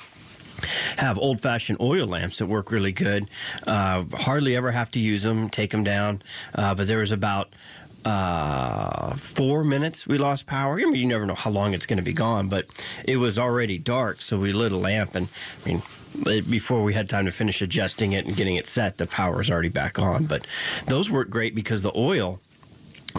have 0.96 1.18
old 1.18 1.40
fashioned 1.40 1.80
oil 1.80 2.06
lamps 2.06 2.38
that 2.38 2.46
work 2.46 2.72
really 2.72 2.92
good. 2.92 3.28
Uh, 3.66 4.04
hardly 4.12 4.56
ever 4.56 4.72
have 4.72 4.90
to 4.92 5.00
use 5.00 5.22
them, 5.22 5.48
take 5.48 5.70
them 5.70 5.84
down. 5.84 6.20
Uh, 6.54 6.74
but 6.74 6.88
there 6.88 6.98
was 6.98 7.12
about 7.12 7.52
uh, 8.04 9.14
four 9.14 9.64
minutes 9.64 10.06
we 10.06 10.18
lost 10.18 10.46
power. 10.46 10.74
I 10.74 10.84
mean, 10.84 10.94
you 10.94 11.06
never 11.06 11.26
know 11.26 11.34
how 11.34 11.50
long 11.50 11.74
it's 11.74 11.86
going 11.86 11.98
to 11.98 12.02
be 12.02 12.12
gone, 12.12 12.48
but 12.48 12.66
it 13.04 13.16
was 13.16 13.38
already 13.38 13.78
dark, 13.78 14.20
so 14.20 14.38
we 14.38 14.52
lit 14.52 14.72
a 14.72 14.76
lamp, 14.76 15.14
and 15.14 15.28
I 15.64 15.68
mean, 15.68 15.82
before 16.24 16.82
we 16.82 16.94
had 16.94 17.08
time 17.08 17.26
to 17.26 17.32
finish 17.32 17.62
adjusting 17.62 18.12
it 18.12 18.26
and 18.26 18.36
getting 18.36 18.56
it 18.56 18.66
set, 18.66 18.98
the 18.98 19.06
power 19.06 19.36
was 19.36 19.50
already 19.50 19.68
back 19.68 19.98
on. 19.98 20.24
But 20.26 20.46
those 20.86 21.10
work 21.10 21.30
great 21.30 21.54
because 21.54 21.82
the 21.82 21.92
oil. 21.96 22.40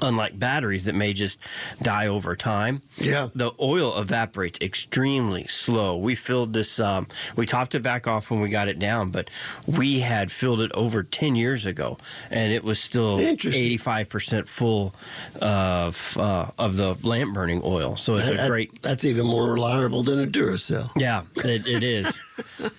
Unlike 0.01 0.37
batteries 0.39 0.85
that 0.85 0.93
may 0.95 1.13
just 1.13 1.39
die 1.81 2.07
over 2.07 2.35
time, 2.35 2.81
Yeah. 2.97 3.29
the 3.33 3.51
oil 3.59 3.99
evaporates 3.99 4.57
extremely 4.61 5.47
slow. 5.47 5.97
We 5.97 6.13
filled 6.15 6.53
this, 6.53 6.79
um, 6.79 7.07
we 7.35 7.45
topped 7.47 7.73
it 7.75 7.81
back 7.81 8.07
off 8.07 8.29
when 8.29 8.39
we 8.39 8.49
got 8.49 8.67
it 8.67 8.77
down, 8.79 9.09
but 9.09 9.29
we 9.65 9.99
had 10.01 10.31
filled 10.31 10.61
it 10.61 10.71
over 10.73 11.01
10 11.03 11.35
years 11.35 11.65
ago, 11.65 11.97
and 12.29 12.53
it 12.53 12.63
was 12.63 12.79
still 12.79 13.17
85% 13.17 14.47
full 14.47 14.93
of 15.41 16.15
uh, 16.17 16.45
of 16.57 16.77
the 16.77 16.95
lamp 17.03 17.33
burning 17.33 17.61
oil. 17.63 17.95
So 17.95 18.15
it's 18.15 18.27
a 18.27 18.47
great 18.47 18.81
That's 18.81 19.05
even 19.05 19.25
more 19.25 19.51
reliable 19.51 20.03
than 20.03 20.19
a 20.21 20.27
Duracell. 20.27 20.91
yeah, 20.97 21.23
it, 21.37 21.65
it 21.67 21.83
is. 21.83 22.19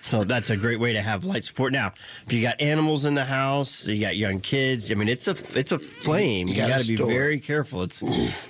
so 0.01 0.23
that's 0.23 0.49
a 0.49 0.57
great 0.57 0.79
way 0.79 0.93
to 0.93 1.01
have 1.01 1.25
light 1.25 1.43
support. 1.43 1.73
Now, 1.73 1.87
if 1.87 2.25
you 2.29 2.41
got 2.41 2.59
animals 2.61 3.05
in 3.05 3.13
the 3.13 3.25
house, 3.25 3.87
you 3.87 3.99
got 3.99 4.15
young 4.17 4.39
kids. 4.39 4.91
I 4.91 4.95
mean, 4.95 5.09
it's 5.09 5.27
a 5.27 5.35
it's 5.57 5.71
a 5.71 5.79
flame. 5.79 6.47
You 6.47 6.55
You, 6.55 6.67
gotta 6.67 6.87
be 6.87 6.95
very 6.95 7.39
careful. 7.39 7.83
It's 7.83 8.03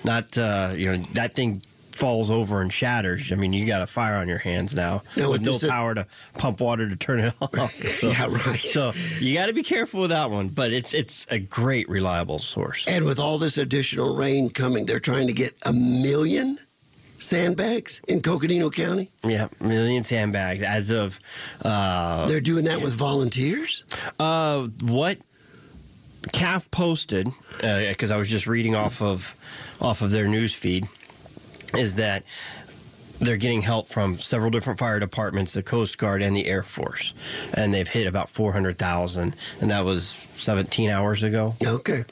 not 0.04 0.38
uh, 0.38 0.74
you 0.76 0.92
know 0.92 0.98
that 1.14 1.36
thing 1.36 1.62
falls 1.92 2.32
over 2.32 2.62
and 2.62 2.74
shatters. 2.74 3.32
I 3.32 3.36
mean, 3.36 3.54
you 3.54 3.68
got 3.68 3.84
a 3.84 3.88
fire 3.88 4.16
on 4.16 4.28
your 4.28 4.40
hands 4.40 4.74
now 4.74 5.04
Yeah, 5.16 5.28
with 5.28 5.46
no 5.46 5.60
power 5.60 5.94
to 5.94 6.08
pump 6.38 6.60
water 6.60 6.90
to 6.90 6.96
turn 6.96 7.20
it 7.20 7.34
off. 7.42 7.74
So, 7.76 8.10
Yeah, 8.10 8.26
right. 8.28 8.60
So 8.60 8.94
you 9.20 9.36
got 9.36 9.48
to 9.48 9.54
be 9.54 9.62
careful 9.62 10.02
with 10.02 10.10
that 10.10 10.32
one, 10.32 10.48
but 10.48 10.72
it's 10.74 10.94
it's 10.96 11.28
a 11.30 11.38
great 11.38 11.88
reliable 11.90 12.40
source. 12.40 12.88
And 12.88 13.06
with 13.06 13.20
all 13.20 13.38
this 13.38 13.58
additional 13.60 14.16
rain 14.16 14.50
coming, 14.50 14.86
they're 14.88 15.00
trying 15.00 15.28
to 15.28 15.34
get 15.34 15.56
a 15.64 15.74
million 15.74 16.58
sandbags 17.22 18.02
in 18.08 18.22
Coconino 18.22 18.70
County. 18.70 19.12
Yeah, 19.24 19.48
million 19.62 20.04
sandbags 20.04 20.64
as 20.64 20.90
of 20.90 21.20
uh, 21.64 22.28
They're 22.28 22.42
doing 22.42 22.66
that 22.66 22.82
with 22.82 22.94
volunteers. 22.94 23.84
Uh, 24.20 24.68
what 24.84 25.18
CAF 26.34 26.70
posted, 26.72 27.30
because 27.60 28.12
I 28.12 28.18
was 28.18 28.30
just 28.30 28.48
reading 28.48 28.76
off 28.76 29.02
of 29.02 29.36
off 29.80 30.02
of 30.02 30.12
their 30.12 30.28
news 30.28 30.54
feed, 30.54 30.86
is 31.78 31.96
that 31.96 32.24
they're 33.20 33.38
getting 33.38 33.62
help 33.62 33.88
from 33.88 34.16
several 34.16 34.50
different 34.50 34.80
fire 34.80 35.00
departments, 35.00 35.54
the 35.54 35.62
Coast 35.62 35.98
Guard 36.00 36.24
and 36.24 36.36
the 36.36 36.48
Air 36.48 36.64
Force, 36.64 37.14
and 37.54 37.74
they've 37.74 37.88
hit 37.88 38.08
about 38.08 38.30
four 38.30 38.52
hundred 38.52 38.78
thousand, 38.78 39.36
and 39.62 39.70
that 39.70 39.86
was 39.86 40.16
seventeen 40.34 40.90
hours 40.90 41.22
ago. 41.24 41.56
Okay. 41.64 42.04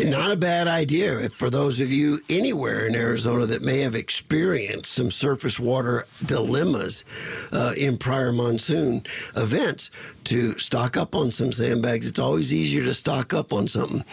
Not 0.00 0.30
a 0.30 0.36
bad 0.36 0.68
idea 0.68 1.28
for 1.30 1.50
those 1.50 1.80
of 1.80 1.90
you 1.90 2.20
anywhere 2.28 2.86
in 2.86 2.94
Arizona 2.94 3.46
that 3.46 3.62
may 3.62 3.80
have 3.80 3.94
experienced 3.94 4.92
some 4.92 5.10
surface 5.10 5.58
water 5.58 6.06
dilemmas 6.24 7.04
uh, 7.52 7.74
in 7.76 7.96
prior 7.96 8.32
monsoon 8.32 9.04
events 9.36 9.90
to 10.24 10.58
stock 10.58 10.96
up 10.96 11.14
on 11.14 11.30
some 11.30 11.52
sandbags. 11.52 12.08
It's 12.08 12.18
always 12.18 12.52
easier 12.52 12.84
to 12.84 12.94
stock 12.94 13.32
up 13.32 13.52
on 13.52 13.68
something 13.68 14.04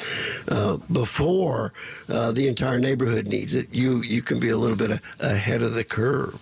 uh, 0.48 0.78
before 0.92 1.74
uh, 2.10 2.32
the 2.32 2.48
entire 2.48 2.80
neighborhood 2.80 3.28
needs 3.28 3.56
it. 3.56 3.74
You 3.74 4.02
you 4.02 4.22
can 4.22 4.40
be 4.40 4.50
a 4.50 4.58
little 4.58 4.78
bit 4.78 5.00
ahead 5.20 5.62
of 5.62 5.74
the 5.74 5.84
curve. 5.84 6.34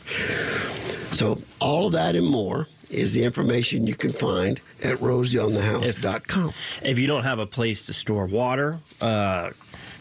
So 1.11 1.41
all 1.59 1.87
of 1.87 1.93
that 1.93 2.15
and 2.15 2.25
more 2.25 2.67
is 2.89 3.13
the 3.13 3.23
information 3.23 3.87
you 3.87 3.95
can 3.95 4.11
find 4.13 4.59
at 4.83 4.97
rosieonthehouse.com. 4.97 6.53
If 6.83 6.99
you 6.99 7.07
don't 7.07 7.23
have 7.23 7.39
a 7.39 7.45
place 7.45 7.85
to 7.87 7.93
store 7.93 8.25
water, 8.25 8.77
uh, 9.01 9.51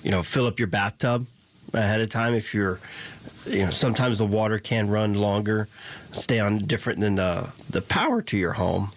you 0.03 0.11
know, 0.11 0.23
fill 0.23 0.47
up 0.47 0.59
your 0.59 0.69
bathtub 0.69 1.27
ahead 1.75 2.01
of 2.01 2.09
time. 2.09 2.35
If 2.35 2.55
you're, 2.55 2.81
you 3.47 3.65
know, 3.65 3.71
sometimes 3.71 4.19
the 4.19 4.27
water 4.27 4.59
can 4.59 4.89
run 4.89 5.15
longer, 5.15 5.69
stay 6.13 6.39
on 6.41 6.59
different 6.59 7.01
than 7.01 7.17
the 7.17 7.53
the 7.71 7.83
power 7.83 8.23
to 8.23 8.37
your 8.37 8.53
home. 8.53 8.91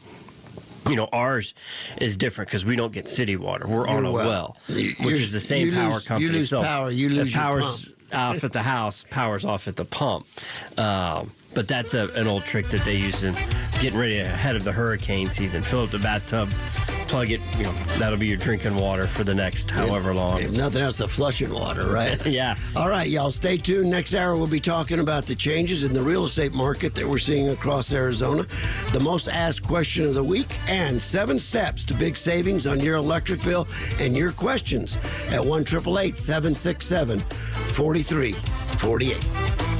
You 0.89 0.95
know, 0.97 1.07
ours 1.13 1.53
is 1.97 2.17
different 2.17 2.49
because 2.49 2.65
we 2.65 2.75
don't 2.75 2.91
get 2.91 3.07
city 3.07 3.37
water. 3.37 3.65
We're 3.67 3.87
on 3.87 4.05
a 4.05 4.11
well. 4.11 4.27
well, 4.27 4.57
which 4.99 5.19
is 5.19 5.31
the 5.31 5.39
same 5.39 5.71
power 5.73 5.93
lose- 5.93 6.21
you 6.21 6.29
lose 6.31 6.49
so 6.49 6.61
power, 6.61 6.89
you 6.91 7.09
the 7.09 7.15
lose 7.15 7.33
your 7.33 7.41
power's 7.41 7.93
off 8.11 8.43
at 8.43 8.51
the 8.53 8.61
house, 8.63 9.05
power's 9.09 9.45
off 9.45 9.67
at 9.67 9.75
the 9.77 9.85
pump. 9.85 10.25
Um, 10.77 11.31
but 11.53 11.67
that's 11.67 11.93
a, 11.93 12.07
an 12.15 12.27
old 12.27 12.43
trick 12.43 12.67
that 12.67 12.81
they 12.81 12.95
use 12.95 13.23
in 13.23 13.33
getting 13.81 13.99
ready 13.99 14.19
ahead 14.19 14.55
of 14.55 14.63
the 14.63 14.71
hurricane 14.71 15.29
season. 15.29 15.61
Fill 15.61 15.83
up 15.83 15.89
the 15.89 15.99
bathtub, 15.99 16.49
plug 17.07 17.31
it. 17.31 17.41
You 17.57 17.65
know, 17.65 17.71
that'll 17.99 18.17
be 18.17 18.27
your 18.27 18.37
drinking 18.37 18.75
water 18.75 19.07
for 19.07 19.23
the 19.23 19.35
next 19.35 19.69
however 19.69 20.13
long. 20.13 20.41
If 20.41 20.51
nothing 20.51 20.81
else, 20.81 20.97
the 20.97 21.07
flushing 21.07 21.53
water, 21.53 21.87
right? 21.87 22.21
Yeah. 22.33 22.55
All 22.75 22.89
right, 22.89 23.07
y'all, 23.07 23.29
stay 23.29 23.57
tuned. 23.57 23.91
Next 23.91 24.15
hour, 24.15 24.35
we'll 24.35 24.47
be 24.47 24.59
talking 24.59 24.99
about 24.99 25.25
the 25.25 25.35
changes 25.35 25.83
in 25.83 25.93
the 25.93 26.01
real 26.01 26.23
estate 26.23 26.51
market 26.51 26.95
that 26.95 27.07
we're 27.07 27.19
seeing 27.19 27.49
across 27.49 27.93
Arizona, 27.93 28.47
the 28.91 28.99
most 28.99 29.27
asked 29.27 29.63
question 29.63 30.05
of 30.05 30.15
the 30.15 30.23
week, 30.23 30.47
and 30.67 30.99
seven 30.99 31.37
steps 31.37 31.85
to 31.85 31.93
big 31.93 32.17
savings 32.17 32.65
on 32.65 32.79
your 32.79 32.95
electric 32.95 33.43
bill 33.43 33.67
and 33.99 34.17
your 34.17 34.31
questions 34.31 34.97
at 35.29 35.45
1 35.45 35.65
767 35.65 37.19
4348. 37.19 39.72